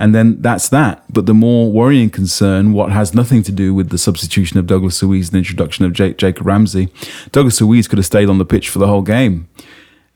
[0.00, 1.04] And then that's that.
[1.12, 5.02] But the more worrying concern, what has nothing to do with the substitution of Douglas
[5.02, 6.88] Luiz and the introduction of Jake, Jacob Ramsey,
[7.32, 9.46] Douglas Luiz could have stayed on the pitch for the whole game.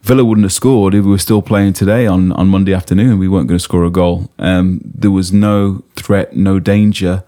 [0.05, 3.17] Villa wouldn't have scored if we were still playing today on, on Monday afternoon.
[3.17, 4.29] We weren't going to score a goal.
[4.37, 7.23] Um, there was no threat, no danger.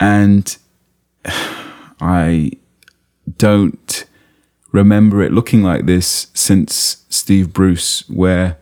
[0.00, 0.56] And
[2.00, 2.50] I
[3.38, 4.06] don't
[4.72, 8.58] remember it looking like this since Steve Bruce, where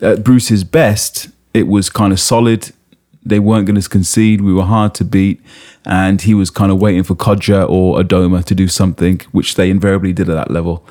[0.00, 2.72] at Bruce's best, it was kind of solid.
[3.24, 4.40] They weren't going to concede.
[4.40, 5.42] We were hard to beat.
[5.84, 9.68] And he was kind of waiting for Kodjia or Adomah to do something, which they
[9.68, 10.86] invariably did at that level.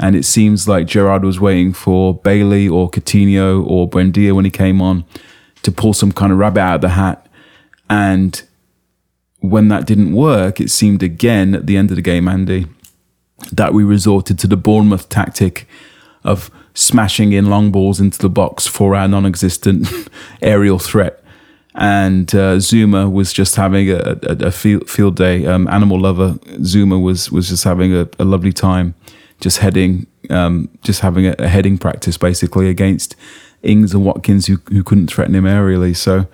[0.00, 4.50] And it seems like Gerrard was waiting for Bailey or Coutinho or Buendia when he
[4.50, 5.04] came on
[5.62, 7.26] to pull some kind of rabbit out of the hat.
[7.90, 8.42] And
[9.40, 12.66] when that didn't work, it seemed again at the end of the game, Andy,
[13.52, 15.68] that we resorted to the Bournemouth tactic
[16.24, 19.86] of smashing in long balls into the box for our non existent
[20.42, 21.22] aerial threat.
[21.74, 25.44] And uh, Zouma was just having a, a, a field, day.
[25.44, 26.32] Um, animal lover
[26.62, 28.94] Zouma was, was just having a, a lovely time
[29.40, 33.16] just heading, um, just having a, a, heading practice basically against
[33.62, 35.96] Ings and Watkins who, who couldn't threaten him aerially.
[35.96, 36.26] So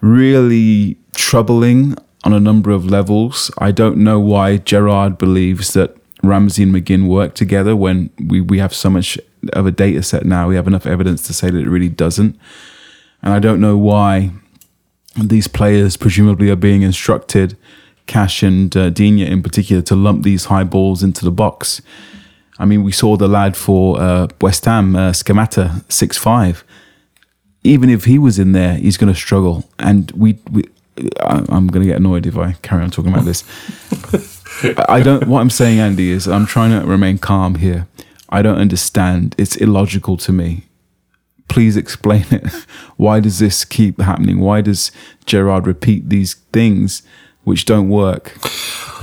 [0.00, 3.50] really troubling on a number of levels.
[3.58, 8.58] I don't know why Gerrard believes that Ramsey and McGinn work together when we, we
[8.58, 9.18] have so much
[9.52, 10.48] of a data set now.
[10.48, 12.38] We have enough evidence to say that it really doesn't.
[13.22, 14.30] And I don't know why
[15.16, 17.56] these players presumably are being instructed,
[18.06, 21.80] Cash and uh, Digne in particular, to lump these high balls into the box.
[22.58, 26.64] I mean, we saw the lad for uh, West Ham, uh, Scamacca, six five.
[27.62, 29.64] Even if he was in there, he's going to struggle.
[29.78, 30.64] And we, we
[31.22, 33.42] I, am going to get annoyed if I carry on talking about this.
[34.88, 35.26] I don't.
[35.26, 37.88] What I'm saying, Andy, is I'm trying to remain calm here.
[38.28, 39.34] I don't understand.
[39.38, 40.64] It's illogical to me.
[41.48, 42.46] Please explain it.
[42.96, 44.40] Why does this keep happening?
[44.40, 44.92] Why does
[45.26, 47.02] Gerrard repeat these things
[47.44, 48.36] which don't work?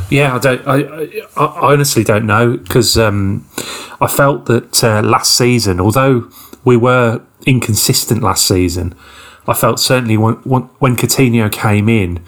[0.10, 0.67] Yeah, I don't.
[0.67, 3.47] I, I honestly don't know because um,
[4.01, 6.30] I felt that uh, last season, although
[6.65, 8.93] we were inconsistent last season,
[9.47, 12.23] I felt certainly when when, when Coutinho came in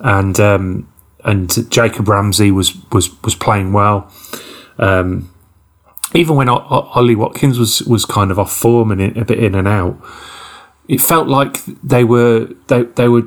[0.00, 0.88] and um,
[1.24, 4.10] and Jacob Ramsey was was was playing well.
[4.78, 5.30] Um,
[6.14, 9.54] even when Ollie Watkins was was kind of off form and in, a bit in
[9.54, 9.98] and out,
[10.88, 13.24] it felt like they were they they were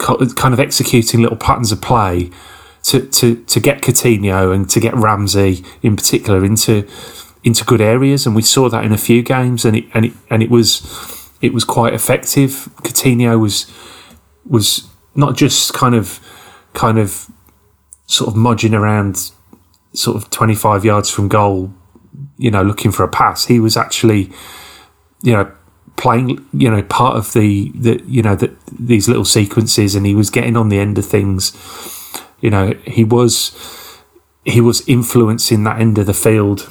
[0.00, 2.30] kind of executing little patterns of play
[2.84, 6.88] to, to, to get Coutinho and to get Ramsey in particular into
[7.42, 10.12] into good areas, and we saw that in a few games, and it and it
[10.28, 12.68] and it was it was quite effective.
[12.82, 13.72] Coutinho was
[14.44, 16.20] was not just kind of
[16.74, 17.30] kind of
[18.06, 19.30] sort of mudging around
[19.92, 21.72] sort of 25 yards from goal
[22.36, 24.30] you know looking for a pass he was actually
[25.22, 25.50] you know
[26.00, 30.14] playing you know part of the the you know the, these little sequences and he
[30.14, 31.52] was getting on the end of things
[32.40, 33.56] you know, he was
[34.44, 36.62] he was influencing that end of the field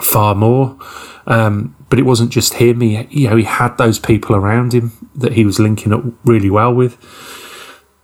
[0.00, 0.78] far more.
[1.26, 2.80] Um, but it wasn't just him.
[2.80, 6.50] He, you know, he had those people around him that he was linking up really
[6.50, 6.98] well with.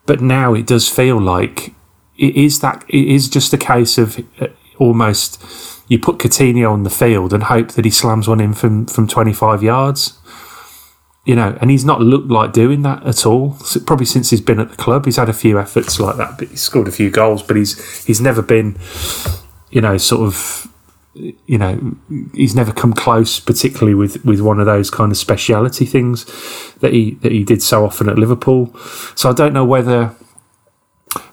[0.07, 1.75] but now it does feel like
[2.17, 5.41] it is that it is just a case of uh, almost
[5.91, 9.09] you put Coutinho on the field and hope that he slams one in from from
[9.09, 10.17] 25 yards.
[11.27, 13.55] You know, and he's not looked like doing that at all.
[13.57, 16.39] So probably since he's been at the club, he's had a few efforts like that,
[16.39, 18.79] but he's scored a few goals, but he's he's never been,
[19.71, 20.69] you know, sort of
[21.15, 21.97] you know,
[22.35, 26.25] he's never come close, particularly with, with one of those kind of speciality things
[26.77, 28.75] that he that he did so often at Liverpool.
[29.17, 30.15] So I don't know whether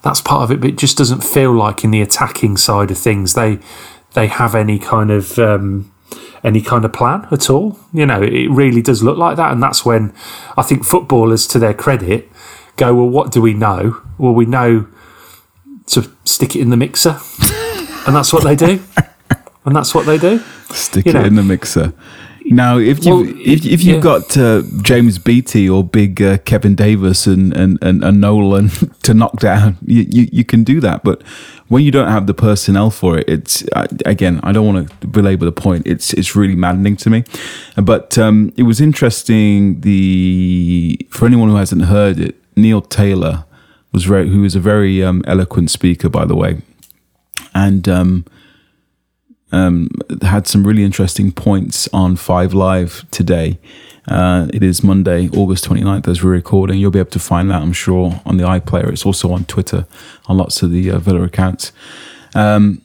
[0.01, 2.97] that's part of it, but it just doesn't feel like in the attacking side of
[2.97, 3.59] things they
[4.17, 5.91] they have any kind of um,
[6.43, 7.77] any kind of plan at all.
[7.93, 10.11] You know, it really does look like that, and that's when
[10.57, 12.29] I think footballers, to their credit,
[12.77, 14.01] go, "Well, what do we know?
[14.17, 14.87] Well, we know
[15.93, 17.19] to stick it in the mixer,"
[18.07, 18.79] and that's what they do
[19.67, 20.39] and that's what they do.
[20.71, 21.23] Stick You it know.
[21.25, 21.93] in the mixer.
[22.49, 23.99] Now, if you Well, if, if you've yeah.
[23.99, 28.69] got uh, James Beattie or big uh, Kevin Davies and, and, and, and Nolan
[29.03, 31.03] to knock down, you, you, you can do that.
[31.03, 31.23] But
[31.67, 33.65] when you don't have the personnel for it, it's
[34.05, 35.85] again, I don't want to belabor the point.
[35.85, 37.25] It's it's really maddening to me.
[37.75, 39.81] But um, it was interesting.
[39.81, 43.43] The for anyone who hasn't heard it, Neil Taylor
[43.91, 46.61] was very, who is a very um, eloquent speaker, by the way,
[47.53, 47.89] and.
[47.89, 48.25] Um,
[49.51, 49.89] um,
[50.21, 53.59] had some really interesting points on Five Live today.
[54.07, 56.79] Uh, it is Monday, August 29th, as we're recording.
[56.79, 58.89] You'll be able to find that, I'm sure, on the iPlayer.
[58.89, 59.85] It's also on Twitter,
[60.27, 61.73] on lots of the uh, Villa accounts.
[62.35, 62.81] Um,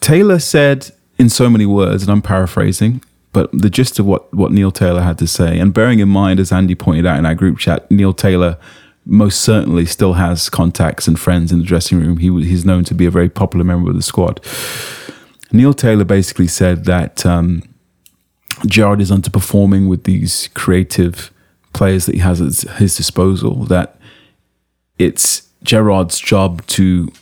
[0.00, 4.52] Taylor said in so many words, and I'm paraphrasing, but the gist of what, what
[4.52, 7.34] Neil Taylor had to say, and bearing in mind, as Andy pointed out in our
[7.34, 8.56] group chat, Neil Taylor
[9.06, 12.18] most certainly still has contacts and friends in the dressing room.
[12.18, 14.44] He, he's known to be a very popular member of the squad.
[15.52, 17.62] Neil Taylor basically said that um,
[18.66, 21.32] Gerrard is underperforming with these creative
[21.72, 23.98] players that he has at his disposal, that
[24.98, 27.12] it's Gerrard's job to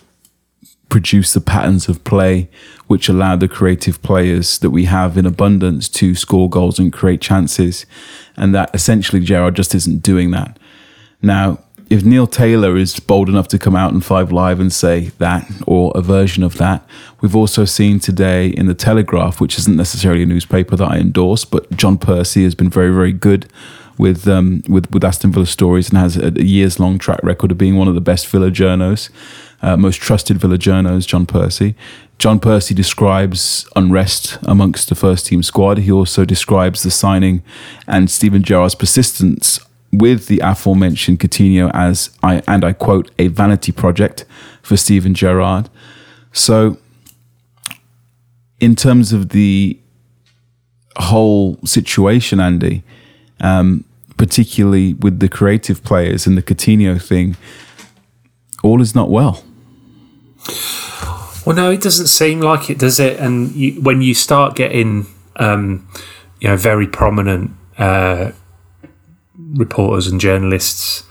[0.89, 2.49] produce the patterns of play
[2.87, 7.21] which allow the creative players that we have in abundance to score goals and create
[7.21, 7.87] chances,
[8.37, 10.59] and that essentially Gerrard just isn't doing that.
[11.23, 15.11] Now, if Neil Taylor is bold enough to come out in Five Live and say
[15.19, 16.87] that, or a version of that,
[17.21, 21.45] we've also seen today in the Telegraph, which isn't necessarily a newspaper that I endorse,
[21.45, 23.47] but John Percy has been very, very good
[23.99, 27.53] with um, with with Aston Villa stories and has a, a years long track record
[27.53, 29.11] of being one of the best Villa journos,
[29.63, 31.07] uh, most trusted Villa journos.
[31.07, 31.75] John Percy.
[32.19, 35.79] John Percy describes unrest amongst the first team squad.
[35.79, 37.43] He also describes the signing
[37.89, 39.59] and Steven Gerrard's persistence
[39.99, 44.25] with the aforementioned Coutinho as I and I quote a vanity project
[44.63, 45.69] for Steven Gerrard.
[46.33, 46.79] So,
[48.61, 49.79] in terms of the
[50.97, 52.83] whole situation, Andy,
[53.41, 53.85] um,
[54.17, 57.37] particularly with the creative players and the Coutinho thing,
[58.63, 59.45] all is not well.
[61.45, 63.21] Well, no, it doesn't seem like it, does it?
[63.21, 65.87] And you, when you start getting, um,
[66.41, 68.33] you know, very prominent uh,
[69.53, 71.05] reporters and journalists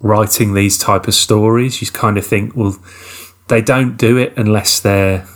[0.00, 2.76] writing these type of stories, you kind of think, well,
[3.48, 5.26] they don't do it unless they're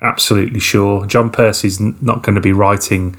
[0.00, 1.06] absolutely sure.
[1.06, 3.16] John Percy's not going to be writing.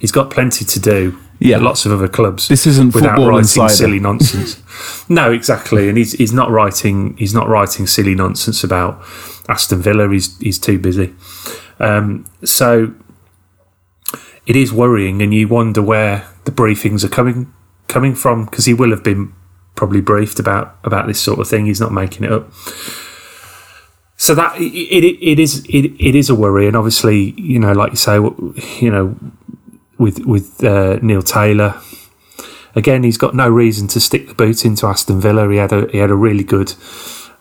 [0.00, 1.18] He's got plenty to do.
[1.38, 1.58] Yeah.
[1.58, 2.48] lots of other clubs.
[2.48, 3.68] This isn't without Football writing Insider.
[3.68, 4.62] silly nonsense.
[5.10, 9.02] no, exactly, and he's he's not writing he's not writing silly nonsense about
[9.46, 10.08] Aston Villa.
[10.10, 11.14] He's he's too busy.
[11.78, 12.94] Um, so
[14.46, 17.52] it is worrying, and you wonder where the briefings are coming
[17.88, 19.32] coming from because he will have been
[19.74, 21.66] probably briefed about about this sort of thing.
[21.66, 22.50] He's not making it up.
[24.16, 27.72] So that it, it, it is it, it is a worry, and obviously you know,
[27.72, 29.16] like you say, you know,
[29.98, 31.80] with with uh, Neil Taylor,
[32.74, 35.50] again, he's got no reason to stick the boot into Aston Villa.
[35.50, 36.72] He had a he had a really good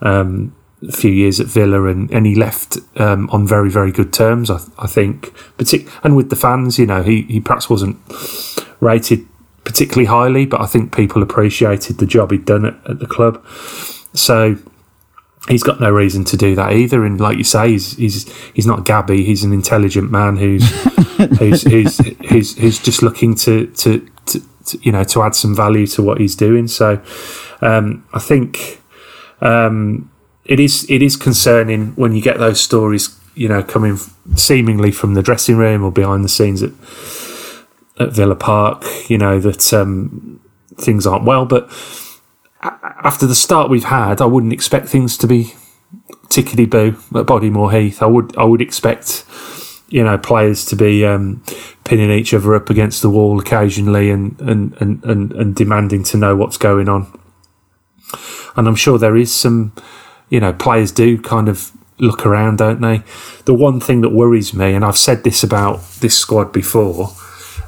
[0.02, 0.56] um,
[0.92, 4.50] few years at Villa, and, and he left um, on very very good terms.
[4.50, 7.98] I, I think, Partic- and with the fans, you know, he he perhaps wasn't
[8.80, 9.26] rated
[9.64, 13.46] particularly highly, but I think people appreciated the job he'd done at, at the club.
[14.14, 14.58] So
[15.50, 17.04] he's got no reason to do that either.
[17.04, 19.24] And like you say, he's he's he's not Gabby.
[19.24, 20.70] He's an intelligent man who's
[21.40, 21.98] who's, who's
[22.30, 26.02] who's who's just looking to, to to to you know to add some value to
[26.02, 26.68] what he's doing.
[26.68, 27.02] So
[27.62, 28.82] um, I think
[29.42, 30.10] um,
[30.46, 33.20] it is it is concerning when you get those stories.
[33.36, 33.98] You know, coming
[34.36, 36.72] seemingly from the dressing room or behind the scenes at
[38.00, 38.84] at Villa Park.
[39.10, 40.40] You know that um,
[40.78, 41.70] things aren't well, but
[42.62, 45.54] after the start we've had, I wouldn't expect things to be
[46.28, 48.02] tickety boo at Bodymoor Heath.
[48.02, 49.26] I would I would expect
[49.90, 51.44] you know players to be um,
[51.86, 56.18] pinning each other up against the wall occasionally and, and, and, and, and demanding to
[56.18, 57.18] know what's going on.
[58.58, 59.74] And I'm sure there is some,
[60.30, 63.04] you know, players do kind of look around, don't they?
[63.46, 67.10] The one thing that worries me, and I've said this about this squad before,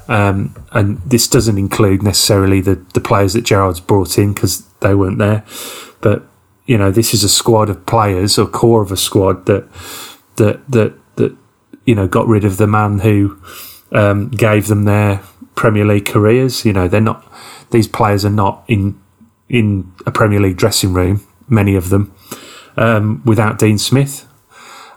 [0.08, 4.94] um, and this doesn't include necessarily the, the players that Gerrard's brought in because they
[4.94, 5.44] weren't there,
[6.00, 6.24] but
[6.68, 9.66] you know, this is a squad of players or core of a squad that
[10.36, 11.34] that that that
[11.86, 13.40] you know got rid of the man who
[13.92, 15.22] um, gave them their
[15.54, 16.66] Premier League careers.
[16.66, 17.26] You know, they're not;
[17.70, 19.00] these players are not in
[19.48, 21.26] in a Premier League dressing room.
[21.48, 22.14] Many of them
[22.78, 24.26] um, without Dean Smith,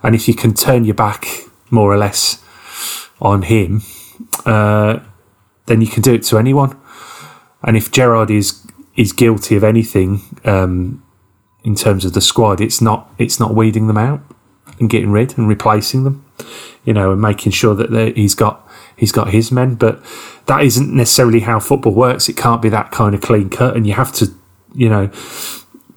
[0.04, 1.28] and if you can turn your back
[1.70, 2.44] more or less
[3.20, 3.82] on him,
[4.46, 5.00] uh,
[5.66, 6.80] then you can do it to anyone.
[7.64, 8.66] And if Gerrard is
[8.96, 11.02] is guilty of anything um,
[11.64, 14.22] in terms of the squad, it's not it's not weeding them out
[14.80, 16.26] and getting rid and replacing them,
[16.84, 19.76] you know, and making sure that he's got he's got his men.
[19.76, 20.04] But
[20.46, 22.30] that isn't necessarily how football works.
[22.30, 24.28] It can't be that kind of clean cut, and you have to,
[24.74, 25.10] you know,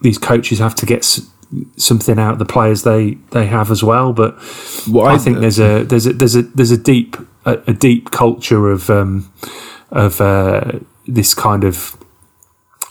[0.03, 1.05] these coaches have to get
[1.77, 4.13] something out of the players they they have as well.
[4.13, 4.37] But
[4.91, 7.73] Well, I, I- think there's a there's a there's a there's a deep a, a
[7.73, 9.33] deep culture of um,
[9.91, 10.73] of uh,
[11.07, 11.97] this kind of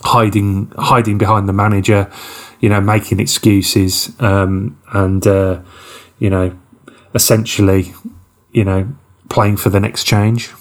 [0.02, 2.10] hiding hiding behind the manager,
[2.60, 5.60] you know, making excuses, um, and uh,
[6.18, 6.56] you know,
[7.14, 7.92] essentially,
[8.52, 8.88] you know,
[9.28, 10.52] playing for the next change.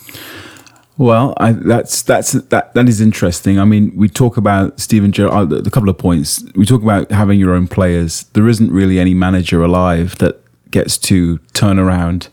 [0.98, 3.60] Well, I, that's that's that that is interesting.
[3.60, 5.52] I mean, we talk about Steven Gerrard.
[5.52, 6.44] A couple of points.
[6.56, 8.24] We talk about having your own players.
[8.34, 10.39] There isn't really any manager alive that
[10.70, 12.30] gets to turn around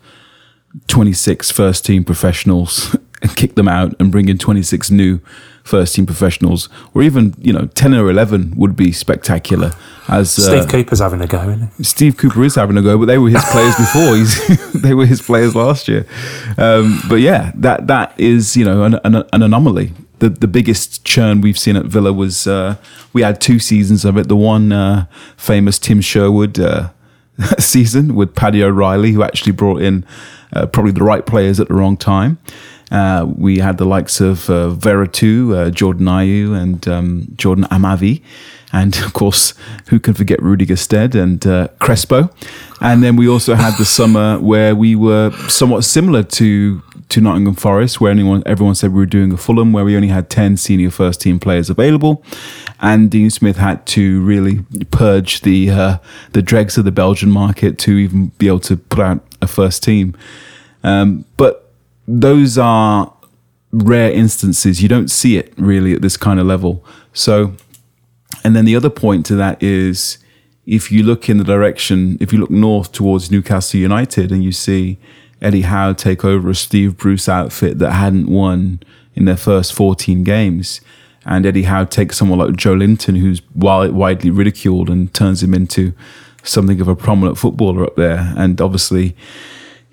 [0.88, 5.20] 26 first team professionals and kick them out and bring in 26 new
[5.64, 9.72] first team professionals, or even you know 10 or 11 would be spectacular.
[10.08, 11.84] As uh, Steve Cooper's having a go, isn't he?
[11.84, 14.16] Steve Cooper is having a go, but they were his players before.
[14.16, 16.06] He's, they were his players last year.
[16.58, 19.92] Um, but yeah, that that is you know an, an, an anomaly.
[20.18, 22.76] The the biggest churn we've seen at Villa was uh,
[23.12, 24.28] we had two seasons of it.
[24.28, 25.06] The one uh,
[25.36, 26.90] famous Tim Sherwood uh,
[27.58, 30.04] season with Paddy O'Reilly, who actually brought in
[30.52, 32.38] uh, probably the right players at the wrong time.
[32.90, 38.22] Uh, we had the likes of uh, Veretout, uh, Jordan Ayew, and um, Jordan Amavi.
[38.72, 39.54] And of course,
[39.88, 42.30] who can forget Rudy Gestede and uh, Crespo?
[42.80, 47.56] And then we also had the summer where we were somewhat similar to to Nottingham
[47.56, 50.56] Forest, where anyone everyone said we were doing a Fulham, where we only had ten
[50.56, 52.24] senior first team players available,
[52.80, 55.98] and Dean Smith had to really purge the uh,
[56.32, 59.82] the dregs of the Belgian market to even be able to put out a first
[59.82, 60.16] team.
[60.82, 61.69] Um, but
[62.06, 63.12] those are
[63.72, 64.82] rare instances.
[64.82, 66.84] You don't see it really at this kind of level.
[67.12, 67.54] So,
[68.42, 70.18] and then the other point to that is
[70.66, 74.52] if you look in the direction, if you look north towards Newcastle United and you
[74.52, 74.98] see
[75.42, 78.80] Eddie Howe take over a Steve Bruce outfit that hadn't won
[79.14, 80.80] in their first 14 games,
[81.24, 85.92] and Eddie Howe takes someone like Joelinton, who's widely ridiculed, and turns him into
[86.42, 88.32] something of a prominent footballer up there.
[88.36, 89.16] And obviously,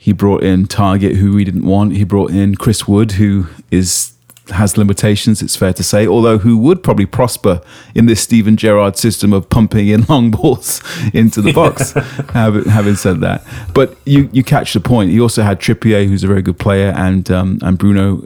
[0.07, 1.91] he brought in Targett, who we didn't want.
[1.91, 4.13] He brought in Chris Wood, who is
[4.51, 5.41] has limitations.
[5.41, 7.59] It's fair to say, although who would probably prosper
[7.93, 10.81] in this Steven Gerrard system of pumping in long balls
[11.13, 11.91] into the box.
[12.33, 13.43] having, said that,
[13.73, 15.11] but you you catch the point.
[15.11, 18.21] He also had Trippier, who's a very good player, and um, and Bruno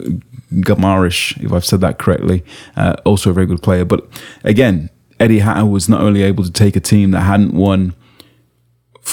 [0.54, 2.44] Guimarães, if I've said that correctly,
[2.76, 3.86] uh, also a very good player.
[3.86, 4.08] But
[4.44, 7.96] again, Eddie Hatter was not only able to take a team that hadn't won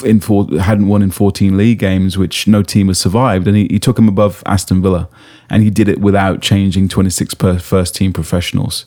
[0.02, 3.68] in four, hadn't won in 14 league games, which no team has survived, and he,
[3.70, 5.08] he took him above Aston Villa,
[5.50, 8.86] and he did it without changing 26 per first team professionals.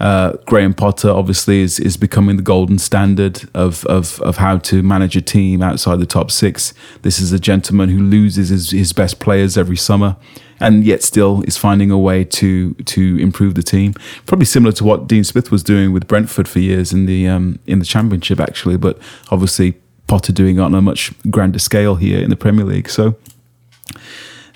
[0.00, 4.82] Uh, Graham Potter obviously is, is becoming the golden standard of, of, of how to
[4.82, 6.72] manage a team outside the top six.
[7.02, 10.16] This is a gentleman who loses his, his best players every summer
[10.60, 13.94] and yet still is finding a way to to improve the team.
[14.26, 17.58] Probably similar to what Dean Smith was doing with Brentford for years in the um,
[17.66, 18.98] in the Championship actually, but
[19.30, 19.80] obviously
[20.10, 22.90] Potter doing on a much grander scale here in the Premier League.
[22.90, 23.14] So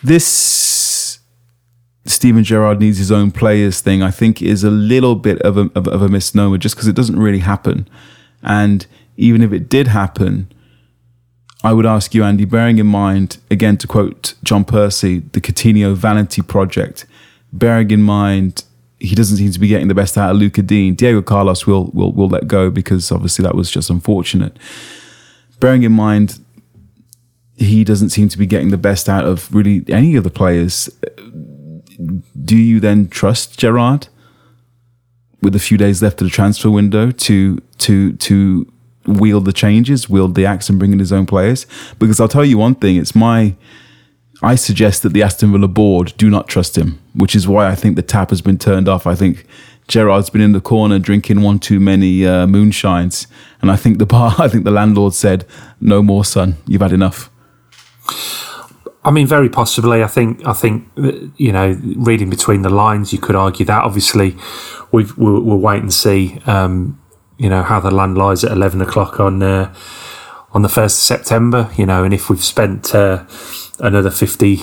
[0.03, 1.21] this
[2.07, 5.71] Steven Gerrard needs his own players thing, I think, is a little bit of a,
[5.77, 7.89] of, of a misnomer just because it doesn't really happen.
[8.43, 8.85] And
[9.17, 10.53] even if it did happen,
[11.63, 15.95] I would ask you, Andy, bearing in mind, again, to quote John Percy, the Coutinho
[15.95, 17.07] Vanity Project,
[17.53, 18.65] bearing in mind
[18.99, 20.97] he doesn't seem to be getting the best out of Lucas Digne.
[20.97, 24.59] Diego Carlos will will will let go because obviously that was just unfortunate.
[25.61, 26.41] Bearing in mind
[27.57, 30.91] he doesn't seem to be getting the best out of really any of the players.
[32.45, 34.09] Do you then trust Gerrard
[35.41, 38.73] with a few days left of the transfer window to to to
[39.07, 41.67] wield the changes, wield the axe, and bring in his own players.
[41.99, 43.55] Because I'll tell you one thing: it's my
[44.43, 47.75] I suggest that the Aston Villa board do not trust him, which is why I
[47.75, 49.07] think the tap has been turned off.
[49.07, 49.47] I think
[49.87, 53.27] Gerrard's been in the corner drinking one too many uh, moonshines,
[53.61, 55.47] and I think the bar, I think the landlord said,
[55.81, 56.57] "No more, son.
[56.67, 57.31] You've had enough."
[59.05, 60.03] I mean, very possibly.
[60.03, 60.47] I think.
[60.47, 63.85] I think you know, reading between the lines, you could argue that.
[63.85, 64.37] Obviously,
[64.93, 66.41] we've, we'll, we'll wait and see.
[66.47, 67.01] Um,
[67.37, 69.75] you know how the land lies at eleven o'clock on uh,
[70.53, 71.71] on the first of September.
[71.77, 73.25] You know, and if we've spent uh,
[73.81, 74.63] another 50,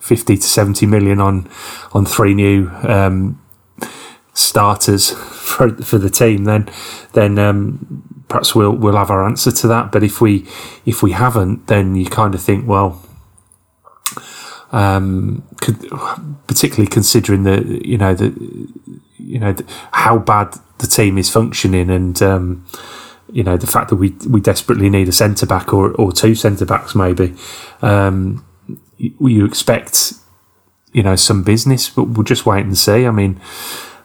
[0.00, 1.48] 50 to seventy million on
[1.92, 3.40] on three new um,
[4.36, 6.68] starters for for the team, then
[7.14, 9.90] then um, perhaps we'll we'll have our answer to that.
[9.90, 10.46] But if we
[10.84, 13.02] if we haven't, then you kind of think, well,
[14.72, 15.88] um, could,
[16.46, 18.28] particularly considering the you know the
[19.16, 22.22] you know the, how bad the team is functioning and.
[22.22, 22.66] Um,
[23.32, 26.36] you know the fact that we we desperately need a centre back or, or two
[26.36, 27.34] centre backs maybe
[27.82, 28.46] um,
[28.98, 30.12] you, you expect
[30.92, 33.40] you know some business but we'll just wait and see I mean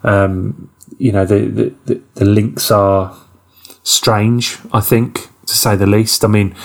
[0.04, 3.16] um, you know the, the the links are
[3.84, 6.24] strange I think to say the least.
[6.24, 6.56] I mean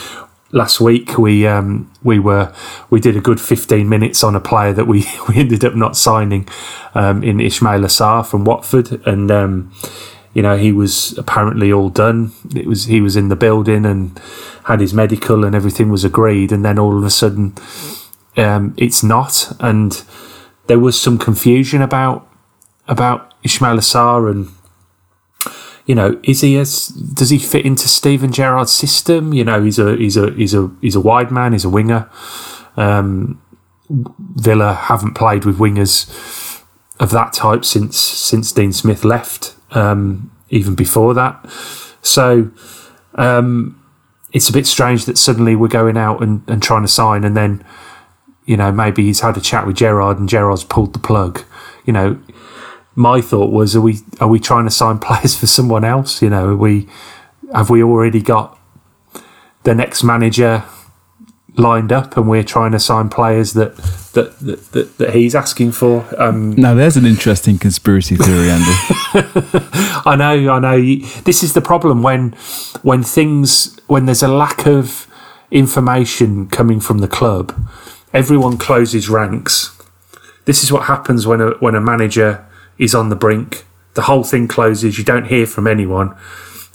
[0.52, 2.52] last week we um, we were
[2.90, 5.96] we did a good 15 minutes on a player that we, we ended up not
[5.96, 6.48] signing
[6.94, 9.06] um, in Ismaila Sarr from Watford.
[9.06, 9.72] And um,
[10.34, 12.32] you know he was apparently all done.
[12.54, 14.18] It was he was in the building and
[14.64, 16.52] had his medical and everything was agreed.
[16.52, 17.54] And then all of a sudden
[18.36, 19.52] um, it's not.
[19.60, 20.02] And
[20.66, 22.25] there was some confusion about
[22.88, 24.48] about Ismaila Sarr and
[25.86, 29.32] you know, is he as does he fit into Steven Gerrard's system?
[29.32, 32.10] You know, he's a he's a he's a he's a wide man, he's a winger.
[32.76, 33.40] Um,
[33.88, 36.62] Villa haven't played with wingers
[36.98, 39.54] of that type since since Dean Smith left.
[39.70, 41.44] Um, even before that,
[42.02, 42.50] so
[43.14, 43.82] um,
[44.32, 47.36] it's a bit strange that suddenly we're going out and, and trying to sign, and
[47.36, 47.64] then
[48.44, 51.42] you know maybe he's had a chat with Gerrard and Gerrard's pulled the plug.
[51.84, 52.18] You know,
[52.96, 56.20] my thought was, are we are we trying to sign players for someone else?
[56.22, 56.88] You know, are we
[57.54, 58.58] have we already got
[59.62, 60.64] the next manager
[61.58, 63.76] lined up, and we're trying to sign players that
[64.14, 66.06] that that, that, that he's asking for?
[66.18, 68.64] Um, now, there's an interesting conspiracy theory, Andy.
[70.06, 70.80] I know, I know.
[71.24, 72.32] This is the problem when
[72.82, 75.06] when things when there's a lack of
[75.50, 77.54] information coming from the club,
[78.12, 79.72] everyone closes ranks.
[80.46, 82.45] This is what happens when a when a manager
[82.78, 83.64] is on the brink.
[83.94, 84.98] The whole thing closes.
[84.98, 86.16] You don't hear from anyone.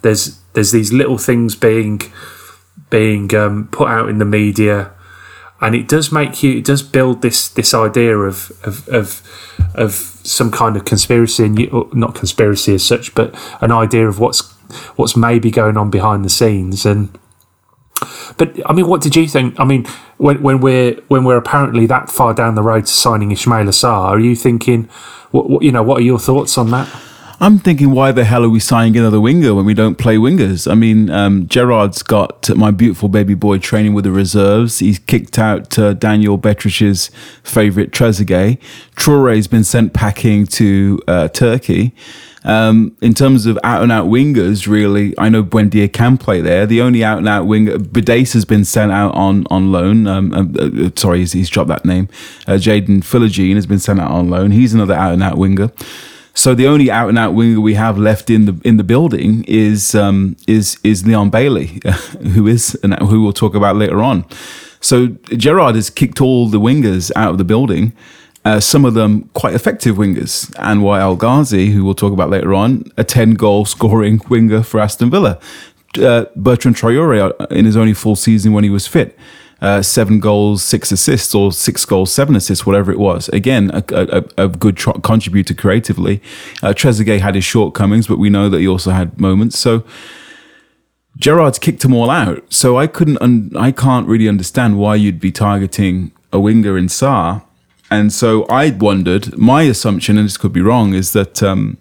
[0.02, 2.02] There's there's these little things being
[2.90, 4.92] being um, put out in the media,
[5.62, 6.58] and it does make you.
[6.58, 9.22] It does build this this idea of of of,
[9.76, 14.20] of some kind of conspiracy, and you, not conspiracy as such, but an idea of
[14.20, 14.52] what's
[14.96, 17.18] what's maybe going on behind the scenes and.
[18.38, 19.60] But I mean, what did you think?
[19.60, 19.86] I mean,
[20.18, 24.10] when when we're when we're apparently that far down the road to signing Ismaila Sarr,
[24.10, 24.86] are you thinking,
[25.32, 26.90] what, what, you know, what are your thoughts on that?
[27.42, 30.72] I'm thinking, why the hell are we signing another winger when we don't play wingers?
[30.72, 34.78] I mean, um, Gerrard's got my beautiful baby boy training with the reserves.
[34.78, 37.10] He's kicked out uh, Daniel Betrich's
[37.42, 38.60] favourite Trezeguet.
[38.96, 41.96] Traore's been sent packing to uh, Turkey.
[42.44, 46.66] Um, in terms of out and out wingers, really, I know Buendia can play there.
[46.66, 50.08] The only out and out winger, Bidace has been sent out on on loan.
[50.08, 52.10] Um, um uh, sorry, he's, he's, dropped that name.
[52.48, 54.52] Uh, Jaden Philogene has been sent out on loan.
[54.52, 55.72] He's another out and out winger.
[56.34, 59.44] So the only out and out winger we have left in the in the building
[59.48, 61.82] is um, is is Leon Bailey,
[62.34, 64.26] who is and who we'll talk about later on.
[64.80, 67.94] So Gerrard has kicked all the wingers out of the building
[68.44, 70.52] uh, some of them quite effective wingers.
[70.56, 74.80] Anwar El Ghazi, who we'll talk about later on, a 10 goal scoring winger for
[74.80, 75.40] Aston Villa.
[76.00, 79.18] Uh, Bertrand Traore uh, in his only full season when he was fit.
[79.62, 83.30] Uh, seven goals, six assists, or six goals, seven assists, whatever it was.
[83.30, 86.20] Again, a, a, a good tr- contributor creatively.
[86.64, 89.60] Uh, Trezeguet had his shortcomings, but we know that he also had moments.
[89.60, 89.84] So
[91.20, 92.44] Gerrard's kicked them all out.
[92.52, 96.88] So I couldn't, un- I can't really understand why you'd be targeting a winger in
[96.88, 97.44] Sarr
[97.92, 99.38] and so I wondered.
[99.38, 101.78] My assumption, and this could be wrong, is that um,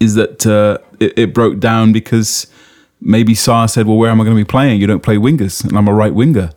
[0.00, 2.46] is that uh, it, it, broke down because
[2.98, 4.80] maybe Sarr said, "Well, where am I going to be playing?
[4.80, 6.50] You don't play wingers, and I'm a right winger."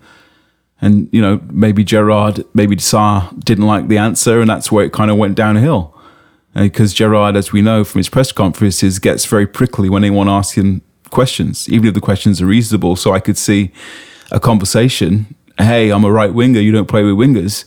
[0.82, 4.94] And you know, maybe Gerrard, maybe Sarr didn't like the answer, and that's where it
[4.94, 5.94] kind of went downhill.
[6.54, 10.58] Because Gerrard, as we know from his press conferences, gets very prickly when anyone asks
[10.58, 12.96] him questions, even if the questions are reasonable.
[12.96, 13.74] So I could see
[14.32, 15.36] a conversation.
[15.58, 16.62] Hey, I'm a right winger.
[16.62, 17.66] You don't play with wingers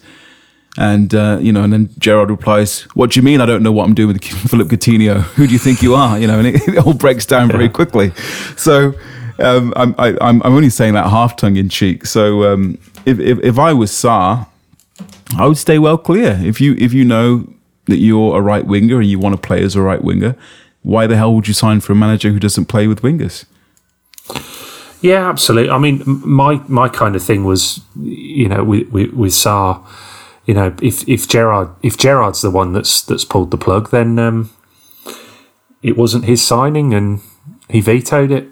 [0.76, 3.40] and uh, you know, and then Gerrard replies, "What do you mean?
[3.40, 5.20] I don't know what I'm doing with Philippe Coutinho.
[5.20, 7.68] Who do you think you are?" You know, and it, it all breaks down very
[7.68, 8.12] quickly.
[8.56, 8.94] So
[9.38, 12.06] um, I'm, I, I'm I'm only saying that half tongue in cheek.
[12.06, 14.46] So um, if, if if I was Sarr,
[15.36, 16.38] I would stay well clear.
[16.42, 17.48] If you if you know
[17.86, 20.36] that you're a right winger and you want to play as a right winger,
[20.82, 23.44] why the hell would you sign for a manager who doesn't play with wingers?
[25.00, 25.70] Yeah, absolutely.
[25.70, 29.84] I mean, my my kind of thing was, you know, with with, with Sarr,
[30.48, 34.18] you know, if if Gerrard if Gerrard's the one that's that's pulled the plug, then
[34.18, 34.50] um,
[35.82, 37.20] it wasn't his signing, and
[37.68, 38.48] he vetoed it.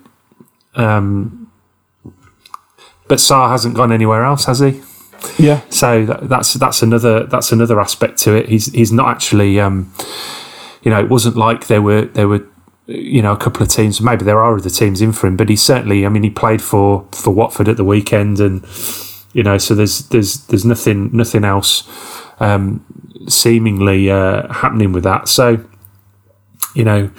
[0.75, 1.51] Um,
[3.09, 4.83] but Sarr hasn't gone anywhere else, has he?
[5.39, 5.63] Yeah.
[5.71, 8.51] So that, that's that's another that's another aspect to it.
[8.51, 9.91] He's he's not actually, um,
[10.83, 12.47] you know, it wasn't like there were there were,
[12.85, 14.03] you know, a couple of teams.
[14.03, 16.05] Maybe there are other teams in for him, but he certainly.
[16.05, 18.67] I mean, he played for for Watford at the weekend, and
[19.37, 21.87] you know, so there's there's there's nothing nothing else
[22.41, 22.83] um,
[23.29, 25.29] seemingly uh, happening with that.
[25.29, 25.63] So
[26.75, 27.11] you know,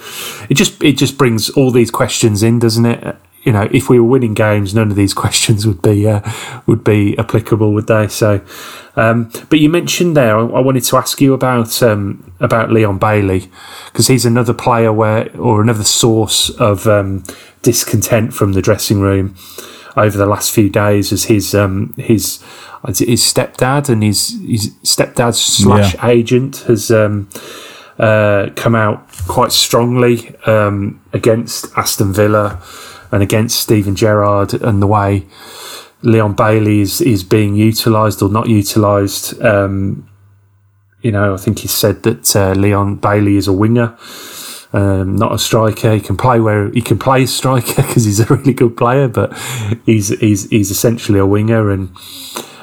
[0.50, 3.16] it just it just brings all these questions in, doesn't it?
[3.44, 6.28] You know, if we were winning games, none of these questions would be uh,
[6.66, 8.08] would be applicable, would they?
[8.08, 8.44] So,
[8.96, 12.98] um, but you mentioned there, I, I wanted to ask you about um, about Leon
[12.98, 13.48] Bailey
[13.92, 17.22] because he's another player where or another source of um,
[17.62, 19.36] discontent from the dressing room
[19.96, 22.42] over the last few days as his um, his
[22.86, 26.06] his stepdad and his his stepdad slash Yeah.
[26.08, 27.28] agent has um,
[27.98, 32.60] uh, come out quite strongly um, against Aston Villa
[33.10, 35.26] and against Steven Gerrard and the way
[36.02, 39.40] Leon Bailey is, is being utilised or not utilised.
[39.42, 40.08] Um,
[41.02, 43.96] you know, I think he said that uh, Leon Bailey is a winger,
[44.72, 45.94] um, not a striker.
[45.94, 49.08] He can play where he can play as striker because he's a really good player,
[49.08, 49.36] but
[49.86, 51.90] he's he's he's essentially a winger and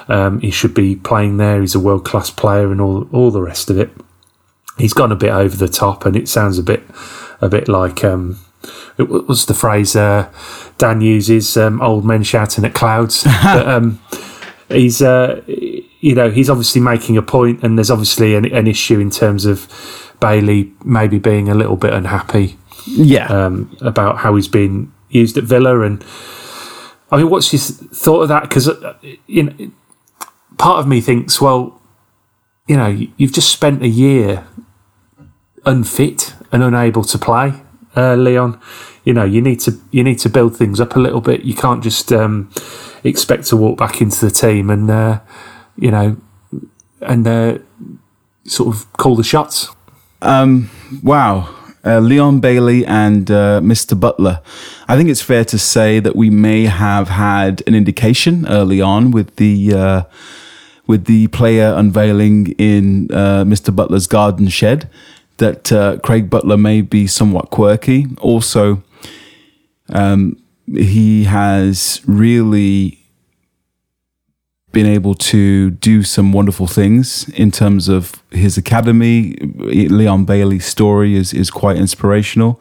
[0.08, 1.62] um, he should be playing there.
[1.62, 3.92] He's a world class player and all all the rest of it
[4.78, 6.84] he's gone a bit over the top, and it sounds a bit,
[7.42, 8.40] a bit like um,
[8.98, 10.32] it was the phrase uh,
[10.78, 14.02] Dan uses, um, "old men shouting at clouds." but, um,
[14.70, 19.00] he's, uh, you know, he's obviously making a point, and there's obviously an, an issue
[19.00, 23.28] in terms of Bailey maybe being a little bit unhappy Yeah.
[23.28, 26.04] um, about how he's been used at Villa, and
[27.12, 28.44] I mean, what's your thought of that?
[28.44, 28.94] Because uh,
[29.28, 29.54] you know,
[30.58, 31.80] part of me thinks, well,
[32.68, 34.44] you know, you- you've just spent a year
[35.66, 37.54] unfit and unable to play,
[37.96, 38.60] uh, Leon.
[39.04, 41.44] You know, you need to you need to build things up a little bit.
[41.44, 42.50] You can't just um,
[43.04, 45.20] expect to walk back into the team and uh,
[45.78, 46.18] you know
[47.02, 47.58] and uh,
[48.46, 49.70] sort of call the shots.
[50.26, 50.70] Um,
[51.04, 51.54] wow.
[51.86, 53.98] Uh, Leon Bailey and uh, Mr.
[54.00, 54.42] Butler.
[54.88, 59.12] I think it's fair to say that we may have had an indication early on
[59.12, 60.02] with the uh,
[60.88, 63.76] with the player unveiling in uh, Mr.
[63.76, 64.90] Butler's garden shed
[65.38, 68.08] that uh, Craig Butler may be somewhat quirky.
[68.20, 68.82] Also,
[69.90, 73.05] um, he has really
[74.76, 79.34] been able to do some wonderful things in terms of his academy.
[80.00, 82.60] Leon Bailey's story is is quite inspirational.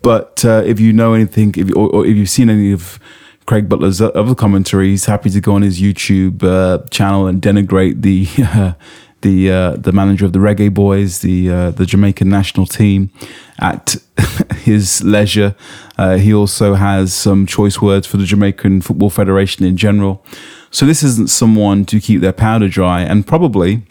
[0.00, 2.98] But uh, if you know anything, if or, or if you've seen any of
[3.44, 8.00] Craig Butler's other commentary, he's happy to go on his YouTube uh, channel and denigrate
[8.00, 8.72] the uh,
[9.20, 13.10] the the manager of the Reggae Boys, the uh, the Jamaican national team,
[13.58, 13.96] at
[14.70, 15.54] his leisure.
[15.98, 20.24] Uh, he also has some choice words for the Jamaican Football Federation in general.
[20.70, 23.82] So this isn't someone to keep their powder dry, and probably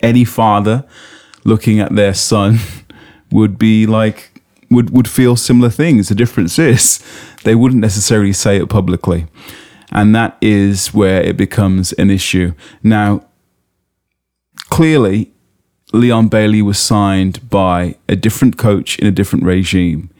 [0.00, 0.84] any father
[1.44, 2.58] looking at their son
[3.30, 6.08] would be like would would feel similar things.
[6.08, 7.02] The difference is
[7.44, 9.26] they wouldn't necessarily say it publicly,
[9.90, 12.52] and that is where it becomes an issue.
[12.82, 13.24] Now,
[14.68, 15.32] clearly,
[15.92, 20.10] Leon Bailey was signed by a different coach in a different regime.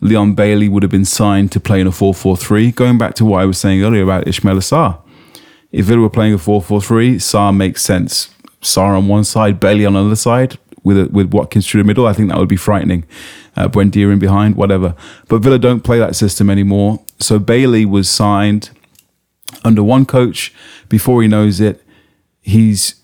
[0.00, 3.14] Leon Bailey would have been signed to play in a 4 4 3, going back
[3.14, 5.05] to what I was saying earlier about Ismaila Sarr.
[5.72, 8.30] If Villa were playing a 4 4 3, Sarr makes sense.
[8.62, 11.86] Sarr on one side, Bailey on the other side, with a, with Watkins through the
[11.86, 13.04] middle, I think that would be frightening.
[13.56, 14.94] Uh, Buendia in behind, whatever.
[15.28, 17.02] But Villa don't play that system anymore.
[17.18, 18.70] So Bailey was signed
[19.64, 20.54] under one coach.
[20.88, 21.82] Before he knows it,
[22.42, 22.96] he's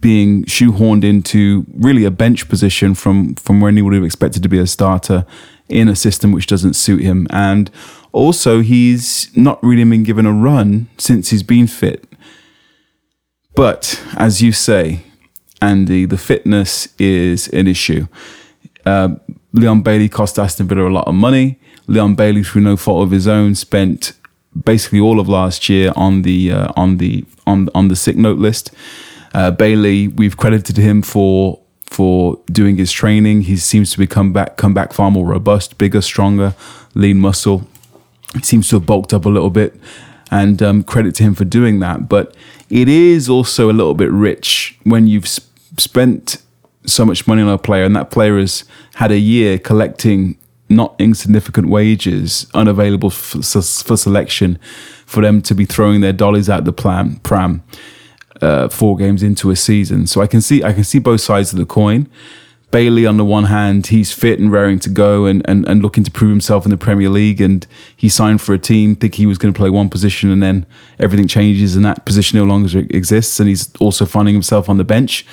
[0.00, 4.48] being shoehorned into really a bench position from from when he would have expected to
[4.48, 5.26] be a starter
[5.68, 7.26] in a system which doesn't suit him.
[7.30, 7.70] And
[8.16, 12.04] also, he's not really been given a run since he's been fit.
[13.54, 15.02] But as you say,
[15.60, 18.06] Andy, the fitness is an issue.
[18.84, 19.16] Uh,
[19.52, 21.58] Leon Bailey cost Aston Villa a lot of money.
[21.86, 24.12] Leon Bailey, through no fault of his own, spent
[24.64, 28.38] basically all of last year on the uh, on the on on the sick note
[28.38, 28.70] list.
[29.34, 33.42] Uh, Bailey, we've credited him for for doing his training.
[33.42, 36.54] He seems to become back come back far more robust, bigger, stronger,
[36.94, 37.66] lean muscle.
[38.42, 39.74] Seems to have bulked up a little bit,
[40.30, 42.08] and um, credit to him for doing that.
[42.08, 42.36] But
[42.68, 45.48] it is also a little bit rich when you've sp-
[45.78, 46.42] spent
[46.84, 48.64] so much money on a player, and that player has
[48.94, 54.58] had a year collecting not insignificant wages, unavailable for, for selection,
[55.06, 57.62] for them to be throwing their dollies out the plan, pram
[58.42, 60.06] uh, four games into a season.
[60.06, 62.08] So I can see I can see both sides of the coin.
[62.76, 66.04] Bailey, on the one hand, he's fit and raring to go and, and, and looking
[66.04, 67.40] to prove himself in the Premier League.
[67.40, 67.66] And
[67.96, 70.66] he signed for a team, think he was going to play one position, and then
[70.98, 73.40] everything changes and that position no longer exists.
[73.40, 75.24] And he's also finding himself on the bench.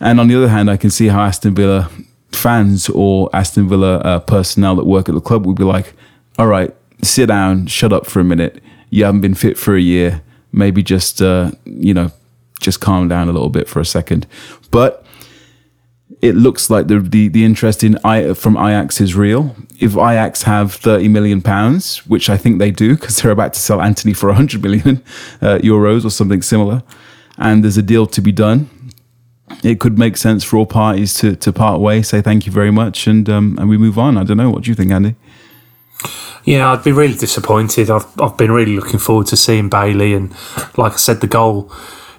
[0.00, 1.90] And on the other hand, I can see how Aston Villa
[2.32, 5.92] fans or Aston Villa uh, personnel that work at the club would be like,
[6.38, 8.62] all right, sit down, shut up for a minute.
[8.88, 10.22] You haven't been fit for a year.
[10.52, 12.12] Maybe just, uh, you know,
[12.60, 14.26] just calm down a little bit for a second.
[14.70, 15.05] But
[16.22, 19.54] it looks like the the, the interest in I, from Ajax is real.
[19.78, 23.60] If Ajax have thirty million pounds, which I think they do, because they're about to
[23.60, 25.02] sell Antony for hundred million
[25.42, 26.82] uh, euros or something similar,
[27.38, 28.70] and there's a deal to be done,
[29.62, 32.70] it could make sense for all parties to to part way, say thank you very
[32.70, 34.16] much, and um, and we move on.
[34.16, 34.50] I don't know.
[34.50, 35.14] What do you think, Andy?
[36.44, 37.90] Yeah, I'd be really disappointed.
[37.90, 40.32] I've I've been really looking forward to seeing Bailey, and
[40.76, 41.70] like I said, the goal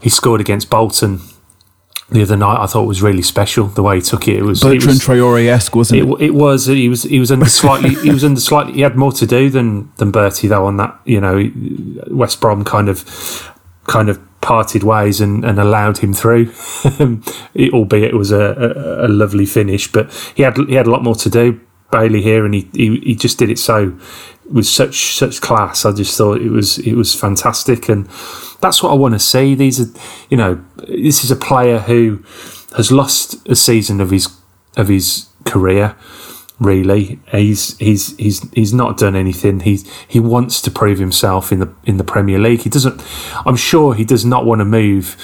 [0.02, 1.20] he scored against Bolton
[2.10, 3.68] the other night I thought was really special.
[3.68, 6.08] The way he took it, it was Bertrand Traore esque, wasn't it?
[6.08, 6.22] it?
[6.28, 6.68] It was.
[6.68, 7.04] He was.
[7.04, 7.96] He was under slightly.
[7.96, 8.74] he was under slightly.
[8.74, 10.66] He had more to do than than Bertie though.
[10.66, 11.52] On that, you know,
[12.10, 13.54] West Brom kind of
[13.88, 16.54] kind of parted ways and, and allowed him through,
[17.54, 19.92] it, albeit it was a, a, a, lovely finish.
[19.92, 21.60] But he had he had a lot more to do.
[21.90, 23.98] Bailey here, and he, he, he just did it so
[24.52, 25.86] with such such class.
[25.86, 28.06] I just thought it was it was fantastic, and
[28.62, 29.56] that's what I want to see.
[29.56, 32.24] These are, you know, this is a player who
[32.76, 34.30] has lost a season of his
[34.76, 35.96] of his career.
[36.60, 39.60] Really, he's he's he's he's not done anything.
[39.60, 42.62] He he wants to prove himself in the in the Premier League.
[42.62, 43.02] He doesn't.
[43.46, 45.18] I'm sure he does not want to move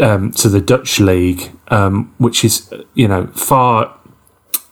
[0.00, 3.98] um, to the Dutch league, um, which is you know far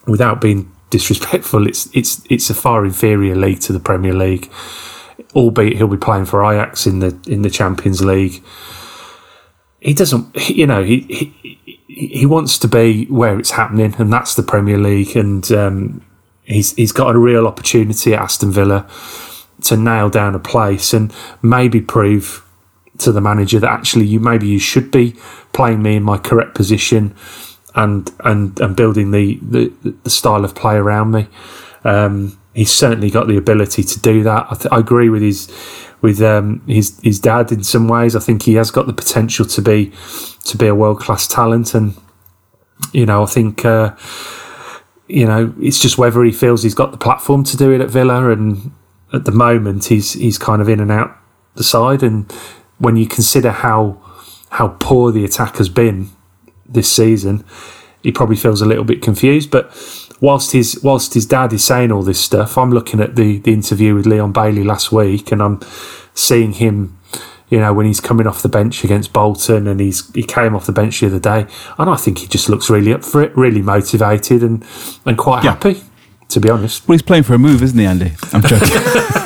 [0.07, 4.49] without being disrespectful, it's it's it's a far inferior league to the Premier League.
[5.35, 8.45] Albeit he'll be playing for Ajax in the in the Champions League.
[9.81, 14.35] He doesn't, you know, he he he wants to be where it's happening, and that's
[14.35, 15.17] the Premier League.
[15.17, 16.05] And um,
[16.43, 18.87] he's he's got a real opportunity at Aston Villa
[19.63, 22.45] to nail down a place and maybe prove
[22.99, 25.17] to the manager that actually you maybe you should be
[25.53, 27.15] playing me in my correct position
[27.75, 31.29] and and and building the the, the style of play around me.
[31.85, 34.47] Um, he's certainly got the ability to do that.
[34.51, 35.51] I, th- I agree with his
[36.01, 38.15] with um, his his dad in some ways.
[38.15, 39.93] I think he has got the potential to be
[40.45, 41.95] to be a world class talent, and
[42.93, 43.65] you know I think.
[43.65, 43.97] Uh,
[45.09, 47.91] you know, it's just whether he feels he's got the platform to do it at
[47.91, 48.73] Villa, and
[49.13, 51.15] at the moment he's he's kind of in and out
[51.55, 52.03] the side.
[52.03, 52.31] And
[52.79, 54.01] when you consider how
[54.51, 56.11] how poor the attack has been
[56.73, 57.45] this season,
[58.03, 59.51] he probably feels a little bit confused.
[59.51, 59.71] But
[60.21, 63.53] whilst his whilst his dad is saying all this stuff, I'm looking at the the
[63.53, 65.61] interview with Leon Bailey last week, and I'm
[66.15, 66.99] seeing him.
[67.49, 70.65] You know, when he's coming off the bench against Bolton, and he's he came off
[70.65, 71.47] the bench the other day,
[71.79, 74.65] and I think he just looks really up for it, really motivated, and
[75.05, 75.51] and quite yeah.
[75.51, 75.83] happy.
[76.31, 78.13] To be honest, well, he's playing for a move, isn't he, Andy?
[78.33, 78.69] I'm joking.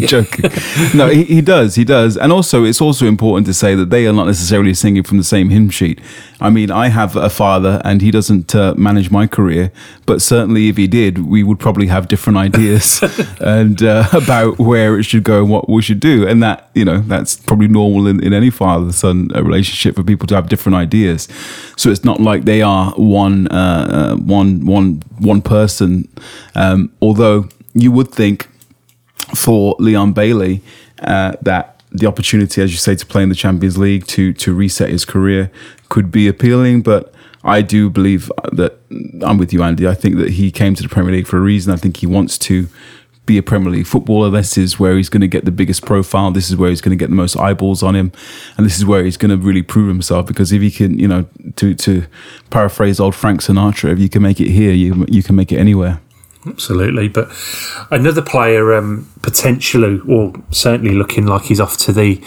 [0.06, 0.50] joking.
[0.94, 1.74] No, he, he does.
[1.74, 2.16] He does.
[2.16, 5.24] And also, it's also important to say that they are not necessarily singing from the
[5.24, 6.00] same hymn sheet.
[6.40, 9.72] I mean, I have a father and he doesn't uh, manage my career,
[10.06, 13.02] but certainly if he did, we would probably have different ideas
[13.40, 16.26] and uh, about where it should go and what we should do.
[16.26, 20.02] And that, you know, that's probably normal in, in any father son uh, relationship for
[20.02, 21.28] people to have different ideas.
[21.76, 26.08] So it's not like they are one, uh, uh one, one, one person.
[26.54, 28.49] Um, although you would think
[29.34, 30.62] for Leon Bailey
[31.02, 34.54] uh, that the opportunity, as you say, to play in the Champions League to to
[34.54, 35.50] reset his career
[35.88, 36.82] could be appealing.
[36.82, 37.12] But
[37.42, 38.78] I do believe that
[39.22, 39.88] I'm with you, Andy.
[39.88, 41.72] I think that he came to the Premier League for a reason.
[41.72, 42.68] I think he wants to
[43.26, 44.30] be a Premier League footballer.
[44.30, 46.30] This is where he's going to get the biggest profile.
[46.30, 48.12] This is where he's going to get the most eyeballs on him,
[48.56, 50.26] and this is where he's going to really prove himself.
[50.26, 51.26] Because if he can, you know,
[51.56, 52.06] to to
[52.50, 55.58] paraphrase old Frank Sinatra, if you can make it here, you you can make it
[55.58, 56.00] anywhere.
[56.46, 57.30] Absolutely, but
[57.90, 62.22] another player um, potentially, or certainly looking like he's off to the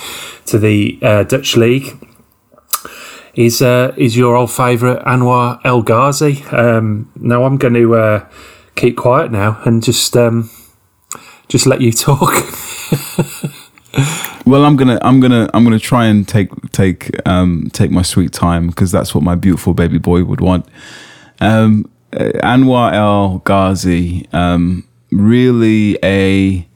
[0.45, 1.97] to the uh, Dutch league,
[3.33, 6.43] is uh, is your old favourite Anwar El Ghazi.
[6.51, 8.29] Um, now I'm going to uh,
[8.75, 10.51] keep quiet now and just um,
[11.47, 12.33] just let you talk.
[14.45, 18.31] well, I'm gonna I'm gonna I'm gonna try and take take um, take my sweet
[18.31, 20.67] time because that's what my beautiful baby boy would want.
[21.41, 21.89] Um,
[22.43, 26.67] Anwar El Ghazi, um, really a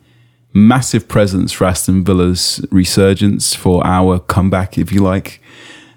[0.53, 5.41] massive presence for Aston Villa's resurgence, for our comeback, if you like.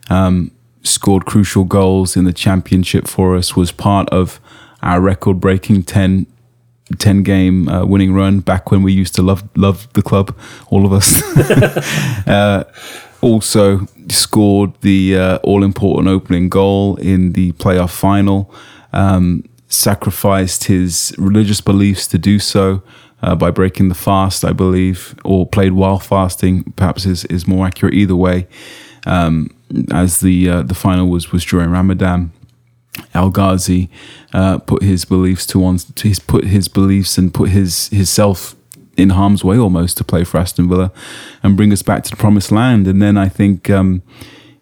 [0.08, 0.50] Um,
[0.82, 4.40] scored crucial goals in the championship for us, was part of
[4.82, 6.26] our record breaking 10,
[6.98, 10.36] 10 game uh, winning run back when we used to love love the club,
[10.68, 11.22] all of us.
[12.26, 12.64] uh,
[13.20, 18.52] also scored the uh, all important opening goal in the playoff final.
[18.92, 22.82] Um, sacrificed his religious beliefs to do so
[23.22, 26.72] uh, by breaking the fast, I believe, or played while fasting.
[26.76, 28.46] Perhaps is is more accurate either way.
[29.06, 29.50] Um,
[29.92, 32.32] as the uh, the final was was during Ramadan.
[33.14, 33.88] El Ghazi
[34.34, 38.10] uh, put his beliefs to one, to his put his beliefs and put his his
[38.10, 38.56] self
[38.96, 40.92] in harm's way almost to play for Aston Villa
[41.42, 42.86] and bring us back to the promised land.
[42.86, 44.02] And then I think um,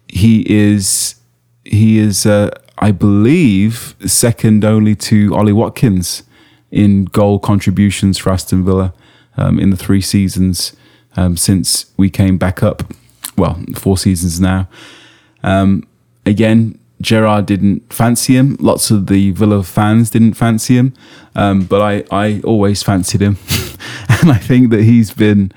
[0.07, 1.17] he is
[1.65, 2.51] he is uh,
[2.81, 6.23] I believe second only to Ollie Watkins
[6.71, 8.95] in goal contributions for Aston Villa
[9.37, 10.77] um, in the three seasons
[11.17, 12.93] um, since we came back up.
[13.37, 14.69] Well, four seasons now.
[15.43, 15.87] Um,
[16.27, 18.57] again, Gerrard didn't fancy him.
[18.61, 20.95] Lots of the Villa fans didn't fancy him,
[21.35, 23.39] um, but I, I always fancied him,
[24.09, 25.53] and I think that he's been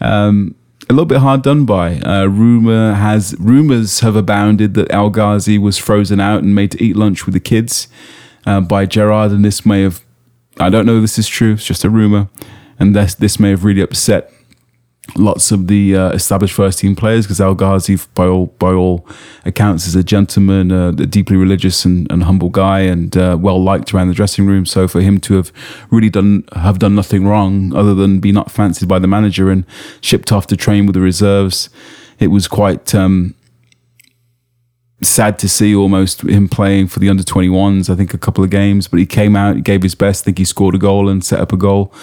[0.00, 0.54] um,
[0.88, 1.98] a little bit hard done by.
[2.00, 6.82] Uh, rumor has rumors have abounded that El Ghazi was frozen out and made to
[6.82, 7.88] eat lunch with the kids
[8.46, 10.02] uh, by Gerrard, and this may have
[10.58, 11.52] I don't know this is true.
[11.54, 12.28] It's just a rumor,
[12.78, 14.32] and this this may have really upset
[15.16, 19.06] lots of the uh, established first team players because El Ghazi, by all by all
[19.44, 23.62] accounts, is a gentleman, uh, a deeply religious and, and humble guy, and uh, well
[23.62, 24.66] liked around the dressing room.
[24.66, 25.52] So for him to have
[25.90, 29.64] really done have done nothing wrong other than be not fancied by the manager and
[30.00, 31.70] shipped off to train with the reserves,
[32.18, 32.94] it was quite.
[32.94, 33.34] Um,
[35.00, 38.50] sad to see almost him playing for the under 21s i think a couple of
[38.50, 41.08] games but he came out he gave his best i think he scored a goal
[41.08, 41.94] and set up a goal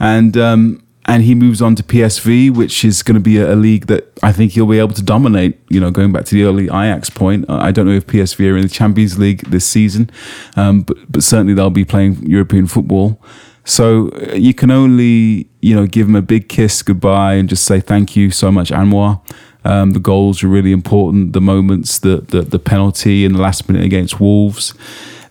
[0.00, 3.56] and um, and he moves on to PSV, which is going to be a, a,
[3.56, 5.58] league that I think he'll be able to dominate.
[5.68, 8.56] You know, going back to the early Ajax point, I don't know if PSV are
[8.56, 10.10] in the Champions League this season,
[10.56, 13.20] um, but but certainly they'll be playing European football.
[13.64, 17.64] So uh, you can only you know give him a big kiss goodbye and just
[17.64, 19.20] say thank you so much, Anwar.
[19.66, 21.32] Um, the goals are really important.
[21.32, 24.74] The moments, the the, the penalty in the last minute against Wolves,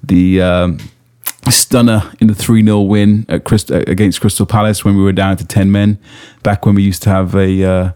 [0.03, 0.79] the um,
[1.51, 5.37] stunner in the 3 0 win at Christ- against Crystal Palace when we were down
[5.37, 5.99] to 10 men,
[6.41, 7.63] back when we used to have a.
[7.63, 7.91] Uh,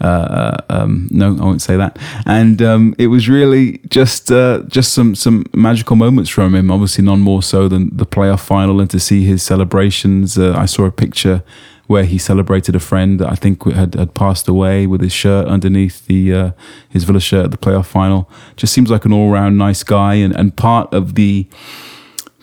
[0.00, 1.98] uh, um, no, I won't say that.
[2.24, 6.70] And um, it was really just uh, just some some magical moments from him.
[6.70, 10.38] Obviously, none more so than the playoff final, and to see his celebrations.
[10.38, 11.42] Uh, I saw a picture
[11.86, 15.48] where he celebrated a friend that I think had, had passed away with his shirt
[15.48, 16.50] underneath the uh,
[16.88, 18.30] his Villa shirt at the playoff final.
[18.56, 21.46] Just seems like an all round nice guy, and and part of the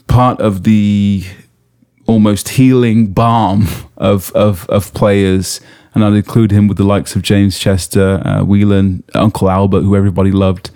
[0.07, 1.23] part of the
[2.07, 5.61] almost healing balm of, of, of players.
[5.93, 9.95] And I'd include him with the likes of James Chester, uh, Whelan, Uncle Albert, who
[9.95, 10.69] everybody loved,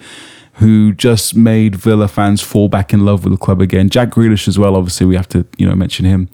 [0.55, 3.89] who just made Villa fans fall back in love with the club again.
[3.89, 6.29] Jack Grealish as well, obviously, we have to you know mention him.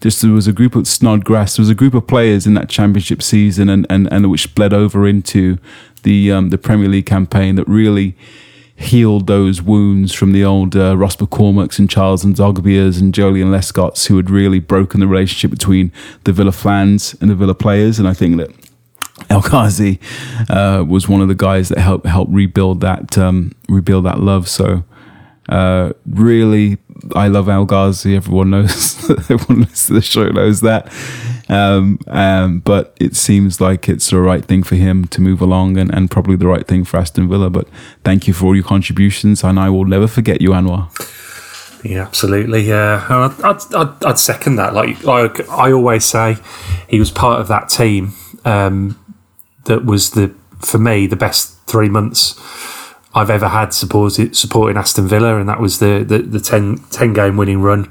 [0.00, 2.68] Just there was a group of Snodgrass, there was a group of players in that
[2.68, 5.58] championship season and, and, and which bled over into
[6.02, 8.16] the um, the Premier League campaign that really
[8.82, 13.50] healed those wounds from the old uh, Ross McCormacks and Charles and N'Zogbias and Joleon
[13.50, 15.92] Lescott's who had really broken the relationship between
[16.24, 17.98] the Villa fans and the Villa players.
[17.98, 18.50] And I think that
[19.30, 20.00] El Ghazi
[20.48, 24.48] uh, was one of the guys that helped help rebuild that um, rebuild that love.
[24.48, 24.84] So
[25.48, 26.78] uh, really,
[27.14, 28.16] I love El Ghazi.
[28.16, 29.10] Everyone knows.
[29.30, 30.92] everyone to the show knows that.
[31.48, 35.76] Um, um, but it seems like it's the right thing for him to move along,
[35.76, 37.50] and, and probably the right thing for Aston Villa.
[37.50, 37.68] But
[38.04, 40.90] thank you for all your contributions, and I will never forget you, Anwar.
[41.84, 42.62] Yeah, absolutely.
[42.62, 44.72] Yeah, I'd, I'd, I'd, I'd, second that.
[44.72, 46.36] Like, like I always say,
[46.88, 48.12] he was part of that team
[48.44, 48.98] um,
[49.64, 52.38] that was the for me the best three months
[53.14, 57.12] I've ever had supported, supporting Aston Villa, and that was the the, the 10, 10
[57.12, 57.90] game winning run,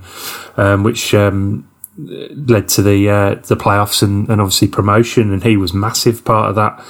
[0.57, 1.69] um, which um,
[2.07, 5.31] led to the uh, the playoffs and, and obviously promotion.
[5.33, 6.83] And he was massive part of that.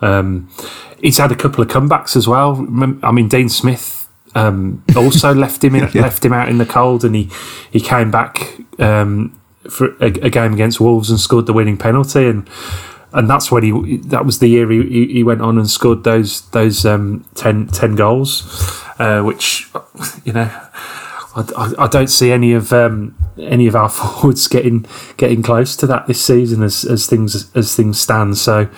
[0.00, 0.48] Um,
[1.00, 2.56] he's had a couple of comebacks as well.
[3.02, 6.02] I mean, Dean Smith um, also left him in, yeah.
[6.02, 7.30] left him out in the cold, and he
[7.70, 9.38] he came back um,
[9.68, 12.48] for a, a, game against Wolves and scored the winning penalty and
[13.12, 16.42] and that's when he that was the year he, he went on and scored those
[16.50, 18.42] those um, 10, 10 goals,
[18.98, 19.68] uh, which
[20.24, 20.50] you know
[21.56, 24.86] I, I, don't see any of um, any of our forwards getting
[25.16, 28.38] getting close to that this season as, as things as things stand.
[28.38, 28.68] So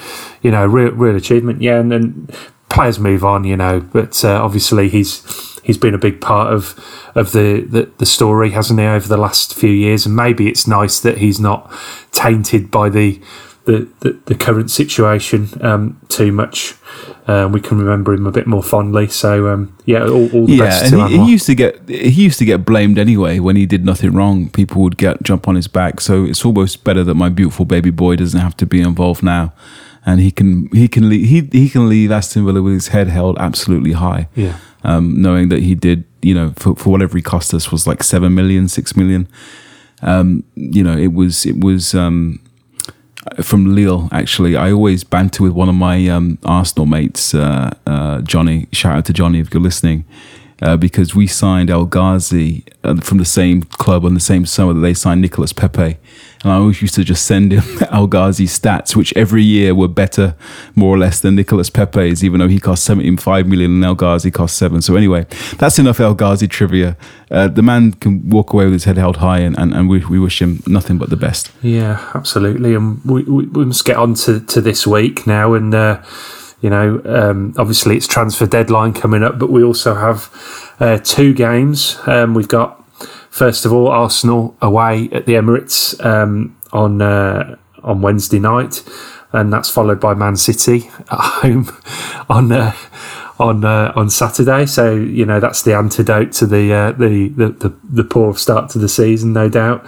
[0.42, 1.62] you know, real real achievement.
[1.62, 2.28] Yeah, and then
[2.68, 5.22] players move on, you know, but uh, obviously he's
[5.62, 6.78] he's been a big part of
[7.14, 10.06] of the, the, the story, hasn't he, over the last few years?
[10.06, 11.70] And maybe it's nice that he's not
[12.12, 13.20] tainted by the
[13.64, 16.74] the, the, the current situation um, too much.
[17.26, 19.08] Um, we can remember him a bit more fondly.
[19.08, 21.88] So um, yeah, all, all the yeah, best and to he, he used to get
[21.88, 24.48] he used to get blamed anyway when he did nothing wrong.
[24.50, 26.00] People would get jump on his back.
[26.00, 29.52] So it's almost better that my beautiful baby boy doesn't have to be involved now,
[30.04, 33.08] and he can he can leave, he he can leave Aston Villa with his head
[33.08, 34.28] held absolutely high.
[34.34, 34.56] Yeah.
[34.82, 38.02] um, knowing that he did you know for, for whatever he cost us was like
[38.02, 39.28] seven million, six million.
[40.02, 41.94] Um, you know, it was it was.
[41.94, 42.40] Um,
[43.42, 48.20] from Lille, actually, I always banter with one of my um, Arsenal mates, uh, uh,
[48.22, 48.66] Johnny.
[48.72, 50.04] Shout out to Johnny if you're listening,
[50.62, 54.72] uh, because we signed El Ghazi uh, from the same club on the same summer
[54.72, 55.98] that they signed Nicolas Pepe,
[56.42, 60.34] and I always used to just send him Ghazi stats, which every year were better,
[60.74, 64.30] more or less, than Nicolas Pepe's, even though he cost 75 million and El Ghazi
[64.30, 64.80] cost seven.
[64.80, 65.26] So anyway,
[65.58, 66.96] that's enough El Ghazi trivia.
[67.30, 70.04] Uh, the man can walk away with his head held high, and, and, and we,
[70.06, 71.50] we wish him nothing but the best.
[71.60, 72.74] Yeah, absolutely.
[72.74, 75.52] And we, we, we must get on to, to this week now.
[75.52, 76.02] And, uh,
[76.62, 80.30] you know, um, obviously it's transfer deadline coming up, but we also have
[80.80, 81.98] uh, two games.
[82.06, 82.79] Um, we've got,
[83.30, 88.82] first of all, Arsenal away at the Emirates um, on uh, on Wednesday night.
[89.32, 91.70] And that's followed by Man City at home
[92.28, 92.74] on uh,
[93.38, 94.66] on uh, on Saturday.
[94.66, 98.70] So you know that's the antidote to the, uh, the, the the the poor start
[98.70, 99.84] to the season, no doubt.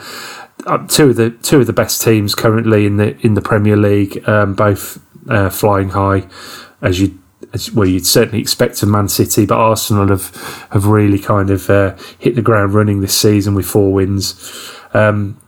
[0.67, 3.77] Uh, two of the two of the best teams currently in the in the Premier
[3.77, 6.27] League, um, both uh, flying high,
[6.81, 7.19] as you
[7.75, 10.35] well you'd certainly expect of Man City, but Arsenal have
[10.71, 14.73] have really kind of uh, hit the ground running this season with four wins.
[14.95, 15.39] Um,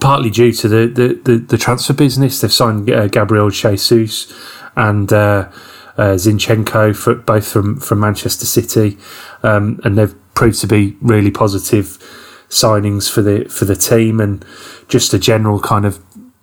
[0.00, 2.40] partly due to the, the, the, the transfer business.
[2.40, 4.32] They've signed uh, Gabriel Jesus
[4.76, 5.50] and uh,
[5.96, 8.98] uh, Zinchenko, for, both from, from Manchester City,
[9.42, 11.98] um, and they've proved to be really positive
[12.48, 14.44] signings for the for the team and
[14.88, 16.00] just a general kind of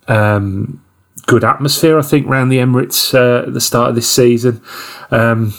[0.08, 0.82] um,
[1.26, 1.98] good atmosphere.
[1.98, 4.60] I think around the Emirates uh, at the start of this season.
[5.10, 5.54] Um,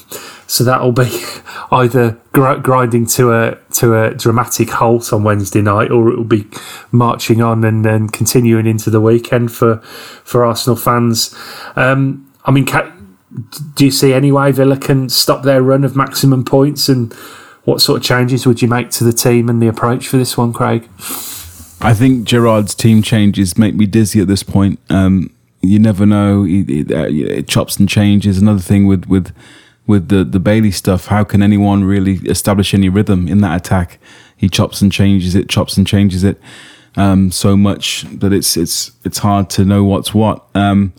[0.48, 1.24] so that'll be
[1.72, 6.24] either gr- grinding to a to a dramatic halt on Wednesday night, or it will
[6.24, 6.48] be
[6.92, 9.78] marching on and then continuing into the weekend for
[10.24, 11.36] for Arsenal fans.
[11.76, 12.92] Um, I mean, ca-
[13.76, 16.88] do you see any way Villa can stop their run of maximum points?
[16.90, 17.14] And
[17.64, 20.38] what sort of changes would you make to the team and the approach for this
[20.38, 20.88] one, Craig?
[21.82, 24.80] I think Gerrard's team changes make me dizzy at this point.
[24.90, 25.34] Um,
[25.64, 26.46] you never know.
[26.46, 28.38] It, it, uh, it chops and changes.
[28.38, 29.34] Another thing with with
[29.88, 31.08] with the the Bailey stuff.
[31.08, 33.98] How can anyone really establish any rhythm in that attack?
[34.36, 36.40] He chops and changes it, chops and changes it
[36.96, 40.46] um, so much that it's it's it's hard to know what's what.
[40.54, 40.94] Um,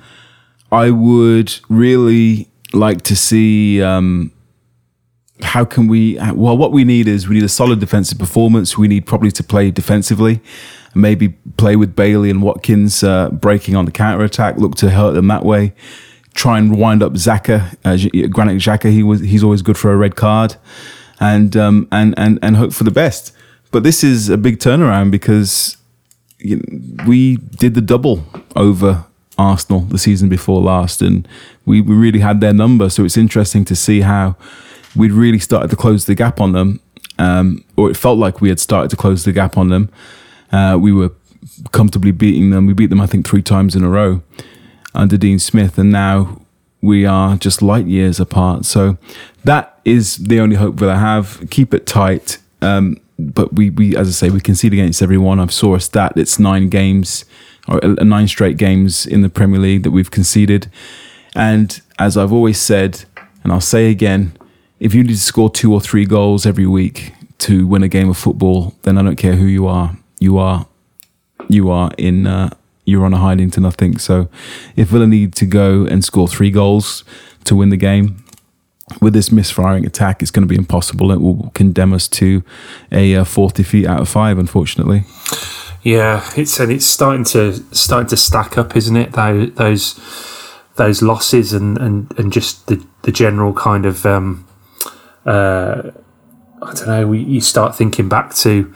[0.73, 3.83] I would really like to see.
[3.83, 4.33] Um,
[5.43, 8.87] how can we well what we need is we need a solid defensive performance we
[8.87, 10.41] need probably to play defensively
[10.95, 15.12] maybe play with bailey and watkins uh, breaking on the counter attack look to hurt
[15.12, 15.72] them that way
[16.35, 18.91] try and wind up Zaka, uh, Xhaka.
[18.91, 20.57] He was he's always good for a red card,
[21.20, 23.32] and um, and and and hope for the best.
[23.70, 25.76] But this is a big turnaround because
[26.39, 28.24] you know, we did the double
[28.55, 29.07] over
[29.39, 31.26] Arsenal the season before last, and
[31.64, 32.91] we, we really had their number.
[32.91, 34.37] So it's interesting to see how
[34.97, 36.80] we'd really started to close the gap on them,
[37.18, 39.90] um, or it felt like we had started to close the gap on them.
[40.53, 41.11] Uh, we were
[41.72, 42.66] comfortably beating them.
[42.66, 44.22] We beat them, I think, three times in a row
[44.95, 46.40] under Dean Smith, and now
[46.80, 48.64] we are just light years apart.
[48.66, 48.99] So
[49.42, 51.49] that is the only hope that I have.
[51.51, 52.38] Keep it tight.
[52.61, 55.40] Um, but we, we, as I say, we concede against everyone.
[55.40, 56.12] I saw a stat.
[56.16, 57.24] It's nine games
[57.68, 60.70] or uh, nine straight games in the Premier League that we've conceded.
[61.34, 63.05] And as I've always said,
[63.42, 64.36] and I'll say again,
[64.85, 68.11] if you need to score two or three goals every week to win a game
[68.11, 69.97] of football, then I don't care who you are.
[70.20, 70.66] You are,
[71.49, 72.26] you are in.
[72.26, 72.51] Uh,
[72.85, 73.97] you're on a hiding to nothing.
[73.97, 74.28] So,
[74.76, 77.03] if Villa need to go and score three goals
[77.45, 78.22] to win the game,
[79.01, 81.11] with this misfiring attack, it's going to be impossible.
[81.11, 82.45] It will condemn us to
[82.93, 85.05] a uh, fourth defeat out of five, unfortunately.
[85.82, 89.12] Yeah, it's and it's starting to starting to stack up, isn't it?
[89.12, 90.01] Those those,
[90.76, 94.47] those losses and, and, and just the, the general kind of um,
[95.25, 95.91] uh,
[96.62, 97.07] I don't know.
[97.07, 98.75] We, you start thinking back to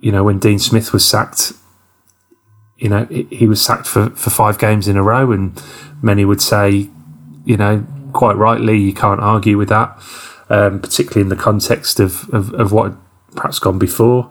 [0.00, 1.52] you know when Dean Smith was sacked.
[2.78, 5.60] You know he was sacked for, for five games in a row, and
[6.02, 6.88] many would say,
[7.44, 9.96] you know, quite rightly, you can't argue with that,
[10.48, 12.98] um, particularly in the context of, of, of what had
[13.34, 14.30] perhaps gone before.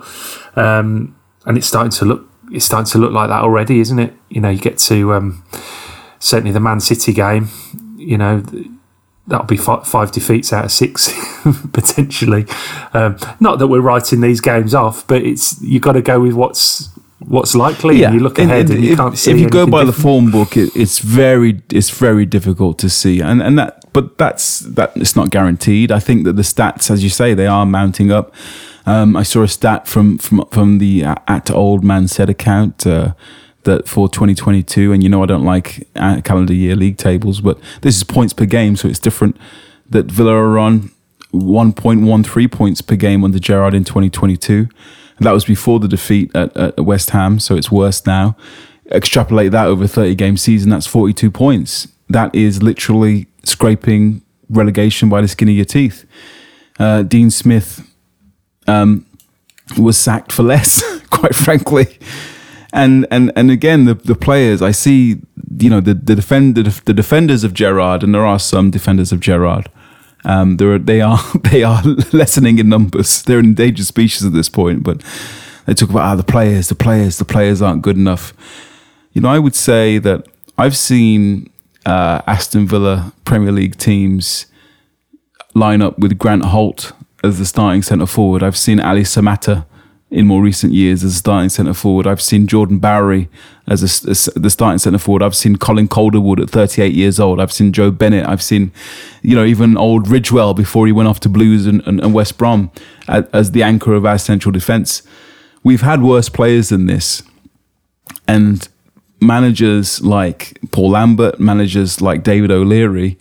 [0.55, 1.15] Um,
[1.45, 4.13] and it's starting to look it's starting to look like that already, isn't it?
[4.29, 5.43] You know, you get to um,
[6.19, 7.47] certainly the Man City game.
[7.95, 8.43] You know,
[9.27, 11.13] that'll be five, five defeats out of six
[11.73, 12.45] potentially.
[12.93, 16.33] Um, not that we're writing these games off, but it's you've got to go with
[16.33, 18.03] what's what's likely.
[18.03, 19.31] And you look ahead and, and you if, can't see.
[19.31, 19.95] If you go by different.
[19.95, 24.17] the form book, it, it's very it's very difficult to see, and and that but
[24.17, 25.91] that's that it's not guaranteed.
[25.91, 28.33] I think that the stats, as you say, they are mounting up.
[28.85, 32.85] Um, I saw a stat from from from the uh, at old man said account.
[32.87, 33.13] Uh,
[33.63, 37.59] that for 2022, and you know I don't like uh, calendar year league tables, but
[37.81, 39.37] this is points per game, so it's different.
[39.89, 40.91] That Villa are on
[41.33, 44.67] 1.13 points per game under Gerrard in 2022.
[45.17, 48.35] And that was before the defeat at, at West Ham, so it's worse now.
[48.91, 51.87] Extrapolate that over a 30 game season, that's 42 points.
[52.09, 56.05] That is literally scraping relegation by the skin of your teeth.
[56.79, 57.87] Uh, Dean Smith
[58.67, 59.05] um,
[59.77, 61.99] was sacked for less, quite frankly
[62.73, 65.21] and and and again the the players I see
[65.57, 69.11] you know the the defend the, the defenders of Gerrard and there are some defenders
[69.11, 69.69] of Gerrard.
[70.23, 71.19] Um there they are
[71.51, 73.23] they are lessening in numbers.
[73.23, 75.03] They're an endangered species at this point but
[75.65, 78.33] they talk about ah the players the players the players aren't good enough.
[79.13, 81.49] You know I would say that I've seen
[81.85, 84.45] uh, Aston Villa Premier League teams
[85.53, 86.93] line up with Grant Holt
[87.23, 88.43] as the starting centre forward.
[88.43, 89.65] I've seen Ally Samatta
[90.11, 92.05] in more recent years as a starting centre forward.
[92.05, 93.29] I've seen Jordan Bowery
[93.65, 95.23] as, a, as the starting centre forward.
[95.23, 97.39] I've seen Colin Calderwood at 38 years old.
[97.39, 98.27] I've seen Joe Bennett.
[98.27, 98.73] I've seen,
[99.21, 102.37] you know, even old Ridgewell before he went off to Blues and, and, and West
[102.37, 102.71] Brom
[103.07, 105.01] as, as the anchor of our central defence.
[105.63, 107.23] We've had worse players than this.
[108.27, 108.67] And
[109.21, 113.17] managers like Paul Lambert, managers like David O'Leary,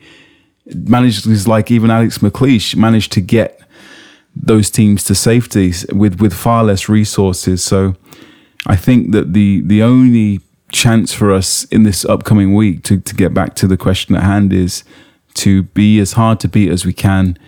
[0.66, 3.59] managers like even Alex McLeish managed to get
[4.42, 7.62] those teams to safety with with far less resources.
[7.62, 7.94] So
[8.66, 10.40] I think that the the only
[10.72, 14.22] chance for us in this upcoming week to, to get back to the question at
[14.22, 14.84] hand is
[15.34, 17.38] to be as hard to beat as we can.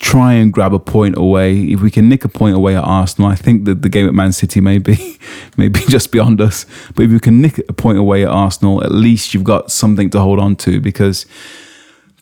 [0.00, 1.56] Try and grab a point away.
[1.64, 4.14] If we can nick a point away at Arsenal, I think that the game at
[4.14, 5.18] Man City may be,
[5.56, 6.66] may be just beyond us.
[6.94, 10.08] But if you can nick a point away at Arsenal, at least you've got something
[10.10, 11.26] to hold on to because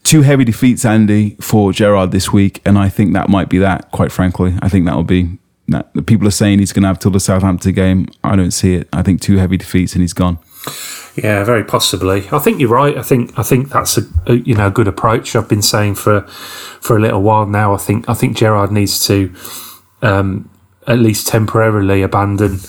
[0.07, 3.91] two heavy defeats, Andy, for Gerrard this week, and I think that might be that.
[3.91, 5.39] Quite frankly, I think that will be
[5.69, 6.07] that.
[6.07, 8.09] People are saying he's going to have till the Southampton game.
[8.23, 8.89] I don't see it.
[8.93, 10.39] I think two heavy defeats and he's gone.
[11.17, 12.29] Yeah, very possibly.
[12.31, 12.97] I think you're right.
[12.97, 15.35] I think I think that's a, a, you know a good approach.
[15.35, 16.23] I've been saying for
[16.81, 17.75] for a little while now.
[17.75, 19.35] I think I think Gerrard needs to
[20.03, 20.51] um,
[20.87, 22.61] at least temporarily abandon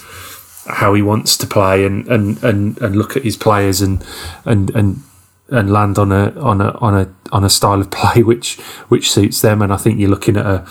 [0.67, 4.05] how he wants to play and, and, and, and look at his players and
[4.45, 5.01] and and
[5.49, 9.11] and land on a on a on a on a style of play which which
[9.11, 9.61] suits them.
[9.61, 10.67] And I think you're looking at a,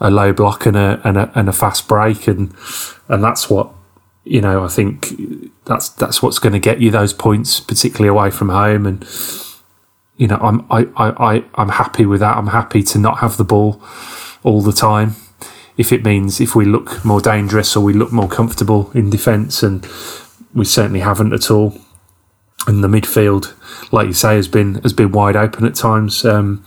[0.00, 2.54] a low block and a, and a and a fast break, and
[3.08, 3.72] and that's what
[4.24, 4.64] you know.
[4.64, 5.12] I think
[5.64, 8.86] that's that's what's going to get you those points, particularly away from home.
[8.86, 9.06] And
[10.16, 12.36] you know, I'm I, I, I I'm happy with that.
[12.36, 13.82] I'm happy to not have the ball
[14.42, 15.16] all the time.
[15.76, 19.62] If it means if we look more dangerous or we look more comfortable in defence,
[19.62, 19.86] and
[20.54, 21.78] we certainly haven't at all
[22.66, 23.54] and the midfield,
[23.92, 26.64] like you say, has been has been wide open at times um,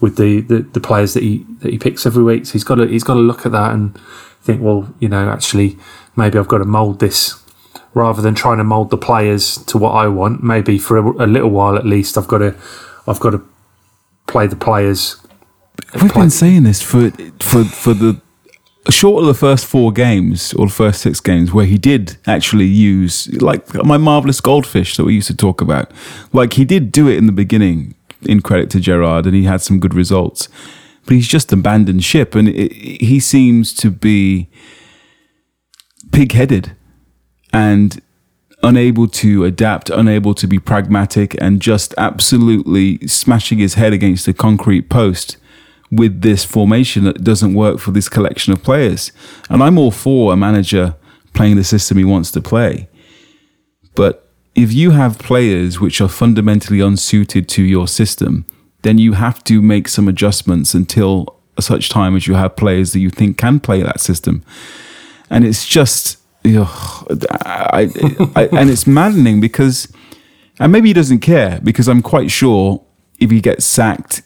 [0.00, 2.46] with the, the, the players that he that he picks every week.
[2.46, 3.98] So he's got to he's got to look at that and
[4.42, 5.78] think, well, you know, actually,
[6.16, 7.42] maybe I've got to mould this
[7.94, 10.42] rather than trying to mould the players to what I want.
[10.42, 12.54] Maybe for a, a, little while at least, I've got to
[13.06, 13.42] I've got to
[14.26, 15.16] play the players.
[15.94, 16.22] We've play.
[16.24, 18.20] been saying this for for for the
[18.90, 22.66] short of the first four games or the first six games where he did actually
[22.66, 25.90] use like my marvelous goldfish that we used to talk about.
[26.32, 29.60] Like he did do it in the beginning in credit to Gerrard and he had
[29.60, 30.48] some good results.
[31.04, 34.48] But he's just abandoned ship and it, he seems to be
[36.12, 36.74] pig-headed
[37.52, 38.00] and
[38.62, 44.32] unable to adapt unable to be pragmatic and just absolutely smashing his head against a
[44.32, 45.36] concrete post
[45.90, 49.12] with this formation that doesn't work for this collection of players.
[49.48, 50.96] And I'm all for a manager
[51.34, 52.88] playing the system he wants to play.
[53.94, 58.44] But if you have players which are fundamentally unsuited to your system,
[58.82, 63.00] then you have to make some adjustments until such time as you have players that
[63.00, 64.44] you think can play that system.
[65.30, 66.18] And it's just,
[66.52, 66.68] know,
[67.42, 67.90] I,
[68.36, 69.92] I, and it's maddening because,
[70.60, 72.84] and maybe he doesn't care because I'm quite sure
[73.18, 74.22] if he gets sacked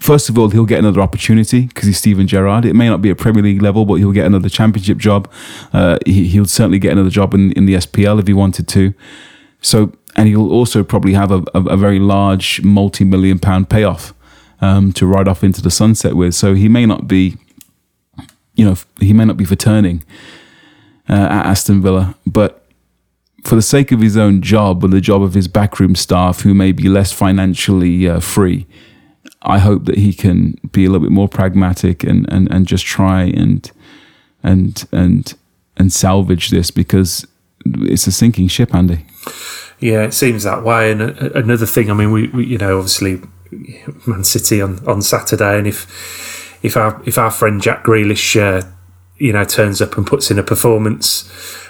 [0.00, 2.64] first of all, he'll get another opportunity because he's Steven Gerrard.
[2.64, 5.30] It may not be a Premier League level, but he'll get another Championship job.
[5.72, 8.94] Uh, he, will certainly get another job in, in the SPL if he wanted to.
[9.60, 14.14] So, and he'll also probably have a, a, a very large multi-million pound payoff
[14.60, 16.34] um, to ride off into the sunset with.
[16.34, 17.36] So he may not be,
[18.54, 20.04] you know, he may not be for turning
[21.08, 22.64] uh, at Aston Villa, but
[23.44, 26.54] for the sake of his own job and the job of his backroom staff, who
[26.54, 28.66] may be less financially uh, free,
[29.44, 32.86] I hope that he can be a little bit more pragmatic and, and, and just
[32.86, 33.70] try and
[34.42, 35.34] and and
[35.76, 37.26] and salvage this because
[37.64, 39.06] it's a sinking ship, Andy.
[39.80, 40.92] Yeah, it seems that way.
[40.92, 43.20] And another thing, I mean, we, we you know obviously
[44.06, 48.66] Man City on, on Saturday, and if if our if our friend Jack Grealish, uh,
[49.24, 51.24] you know, turns up and puts in a performance,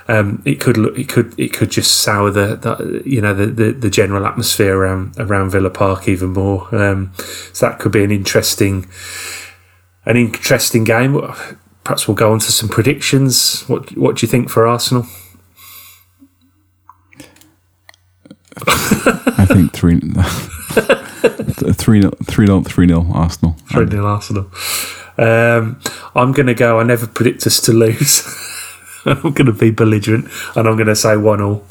[0.08, 3.46] um, it could look it could it could just sour the, the you know the,
[3.46, 6.74] the, the general atmosphere around around Villa Park even more.
[6.74, 7.12] Um,
[7.52, 8.88] so that could be an interesting
[10.04, 11.12] an interesting game.
[11.84, 13.62] Perhaps we'll go on to some predictions.
[13.68, 15.06] What what do you think for Arsenal?
[18.66, 20.00] I think three,
[21.72, 23.52] three, three, nil, three nil Arsenal.
[23.70, 24.50] Three nil Arsenal.
[25.16, 25.80] Um,
[26.14, 26.80] I'm going to go.
[26.80, 28.22] I never predict us to lose.
[29.04, 31.64] I'm going to be belligerent, and I'm going to say one all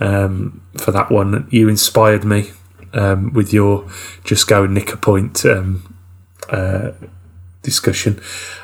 [0.00, 1.46] um, for that one.
[1.50, 2.52] You inspired me
[2.92, 3.88] um, with your
[4.24, 5.96] just go and nick a point um,
[6.48, 6.92] uh,
[7.62, 8.20] discussion.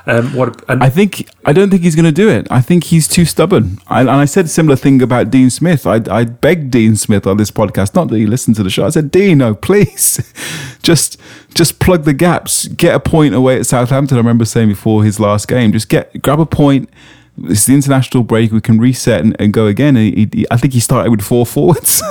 [0.07, 2.47] Um, what and I think I don't think he's going to do it.
[2.51, 3.79] I think he's too stubborn.
[3.89, 5.87] I, and I said a similar thing about Dean Smith.
[5.87, 8.87] I, I begged Dean Smith on this podcast not that he listened to the show.
[8.87, 10.33] I said, Dean, no, please,
[10.83, 11.21] just
[11.55, 12.69] just plug the gaps.
[12.69, 14.17] Get a point away at Southampton.
[14.17, 16.91] I remember saying before his last game, just get grab a point.
[17.45, 18.51] It's the international break.
[18.51, 19.97] We can reset and, and go again.
[19.97, 22.03] And he, he, I think he started with four forwards.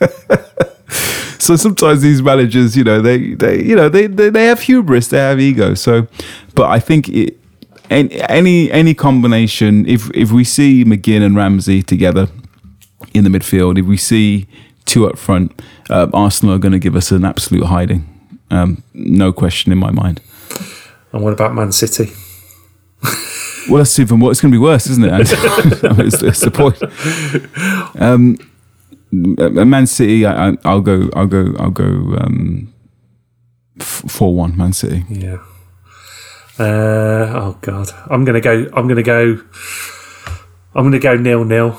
[1.38, 5.08] so sometimes these managers, you know, they, they you know, they, they, they have hubris,
[5.08, 5.74] they have ego.
[5.74, 6.06] So,
[6.54, 7.38] but I think it,
[7.90, 12.28] any any combination, if if we see McGinn and Ramsey together
[13.14, 14.46] in the midfield, if we see
[14.84, 15.60] two up front,
[15.90, 18.08] uh, Arsenal are going to give us an absolute hiding.
[18.50, 20.20] Um, no question in my mind.
[21.12, 22.12] And what about Man City?
[23.68, 25.12] well, that's even what it's going to be worse, isn't it?
[25.98, 28.00] it's, it's the point.
[28.00, 28.36] Um,
[29.16, 32.72] Man City, I, will go, I'll go, I'll go um,
[33.80, 35.04] four one Man City.
[35.08, 35.38] Yeah.
[36.58, 38.66] Uh, oh God, I'm gonna go.
[38.72, 39.38] I'm gonna go.
[40.74, 41.78] I'm gonna go nil nil.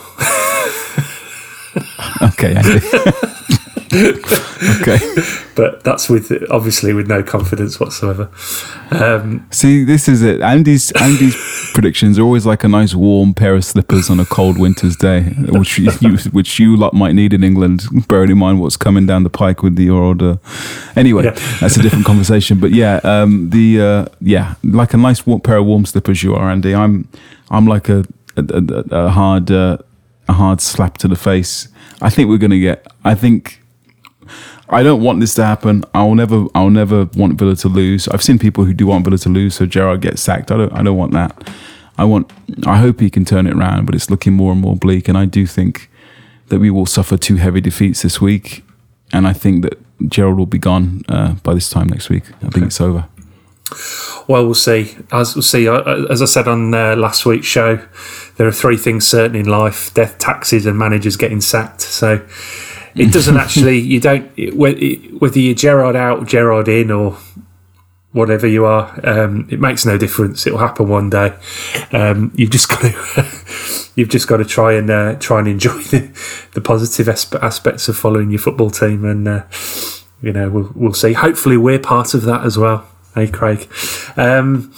[2.21, 2.53] okay.
[4.81, 4.99] okay.
[5.55, 8.29] But that's with obviously with no confidence whatsoever.
[8.91, 10.41] Um, See, this is it.
[10.41, 11.35] Andy's Andy's
[11.73, 15.21] predictions are always like a nice warm pair of slippers on a cold winter's day,
[15.49, 15.91] which you,
[16.31, 17.83] which you lot might need in England.
[18.07, 20.39] Bearing in mind what's coming down the pike with the order.
[20.95, 21.39] Anyway, yeah.
[21.61, 22.59] that's a different conversation.
[22.59, 26.35] But yeah, um, the uh, yeah, like a nice warm, pair of warm slippers you
[26.35, 26.75] are, Andy.
[26.75, 27.07] I'm
[27.49, 28.05] I'm like a
[28.35, 29.77] a, a, a hard uh,
[30.27, 31.67] a hard slap to the face.
[32.01, 32.85] I think we're going to get.
[33.03, 33.61] I think
[34.69, 35.83] I don't want this to happen.
[35.93, 38.07] I'll never, I'll never want Villa to lose.
[38.09, 40.51] I've seen people who do want Villa to lose, so Gerrard gets sacked.
[40.51, 41.49] I don't, I don't want that.
[41.97, 42.31] I want,
[42.65, 45.07] I hope he can turn it around, but it's looking more and more bleak.
[45.07, 45.89] And I do think
[46.49, 48.63] that we will suffer two heavy defeats this week,
[49.13, 49.79] and I think that
[50.09, 52.23] Gerrard will be gone uh, by this time next week.
[52.43, 53.07] I think it's over.
[54.27, 54.95] Well, we'll see.
[55.11, 57.85] As we'll see, as I said on uh, last week's show,
[58.37, 61.81] there are three things certain in life: death, taxes, and managers getting sacked.
[61.81, 62.25] So
[62.97, 63.79] it doesn't actually.
[63.79, 67.17] You don't whether you're Gerrard out, Gerrard in, or
[68.11, 68.99] whatever you are.
[69.03, 70.47] Um, it makes no difference.
[70.47, 71.37] It'll happen one day.
[71.91, 73.91] Um, you've just got to.
[73.95, 76.11] you've just got to try and uh, try and enjoy the,
[76.53, 79.43] the positive aspects of following your football team, and uh,
[80.21, 81.13] you know we'll we'll see.
[81.13, 82.87] Hopefully, we're part of that as well.
[83.17, 83.67] Hey, Craig.
[84.15, 84.71] Um,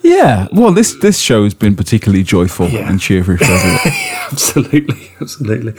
[0.00, 2.88] yeah, well, this this show has been particularly joyful yeah.
[2.88, 3.78] and cheerful for everyone.
[4.30, 5.74] absolutely, absolutely.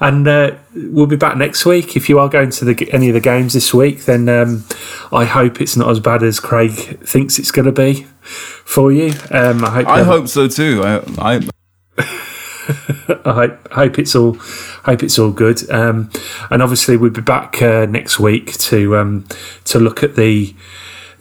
[0.00, 1.94] And uh, we'll be back next week.
[1.94, 4.64] If you are going to the, any of the games this week, then um,
[5.12, 9.12] I hope it's not as bad as Craig thinks it's going to be for you.
[9.30, 9.88] Um, I hope.
[9.88, 10.80] I hope so too.
[10.82, 11.02] I.
[11.18, 11.48] I...
[13.26, 14.36] I hope, hope, it's all
[14.84, 15.70] hope it's all good.
[15.70, 16.10] Um,
[16.50, 19.26] and obviously, we'll be back uh, next week to um,
[19.64, 20.54] to look at the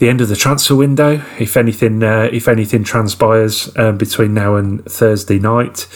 [0.01, 1.23] the end of the transfer window.
[1.37, 5.87] If anything, uh, if anything transpires um, between now and Thursday night,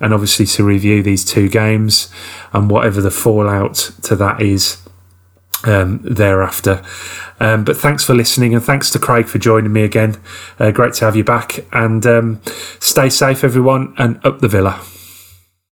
[0.00, 2.10] and obviously to review these two games
[2.52, 4.78] and whatever the fallout to that is
[5.62, 6.82] um, thereafter.
[7.38, 10.16] Um, but thanks for listening, and thanks to Craig for joining me again.
[10.58, 12.40] Uh, great to have you back, and um,
[12.80, 14.84] stay safe, everyone, and up the villa.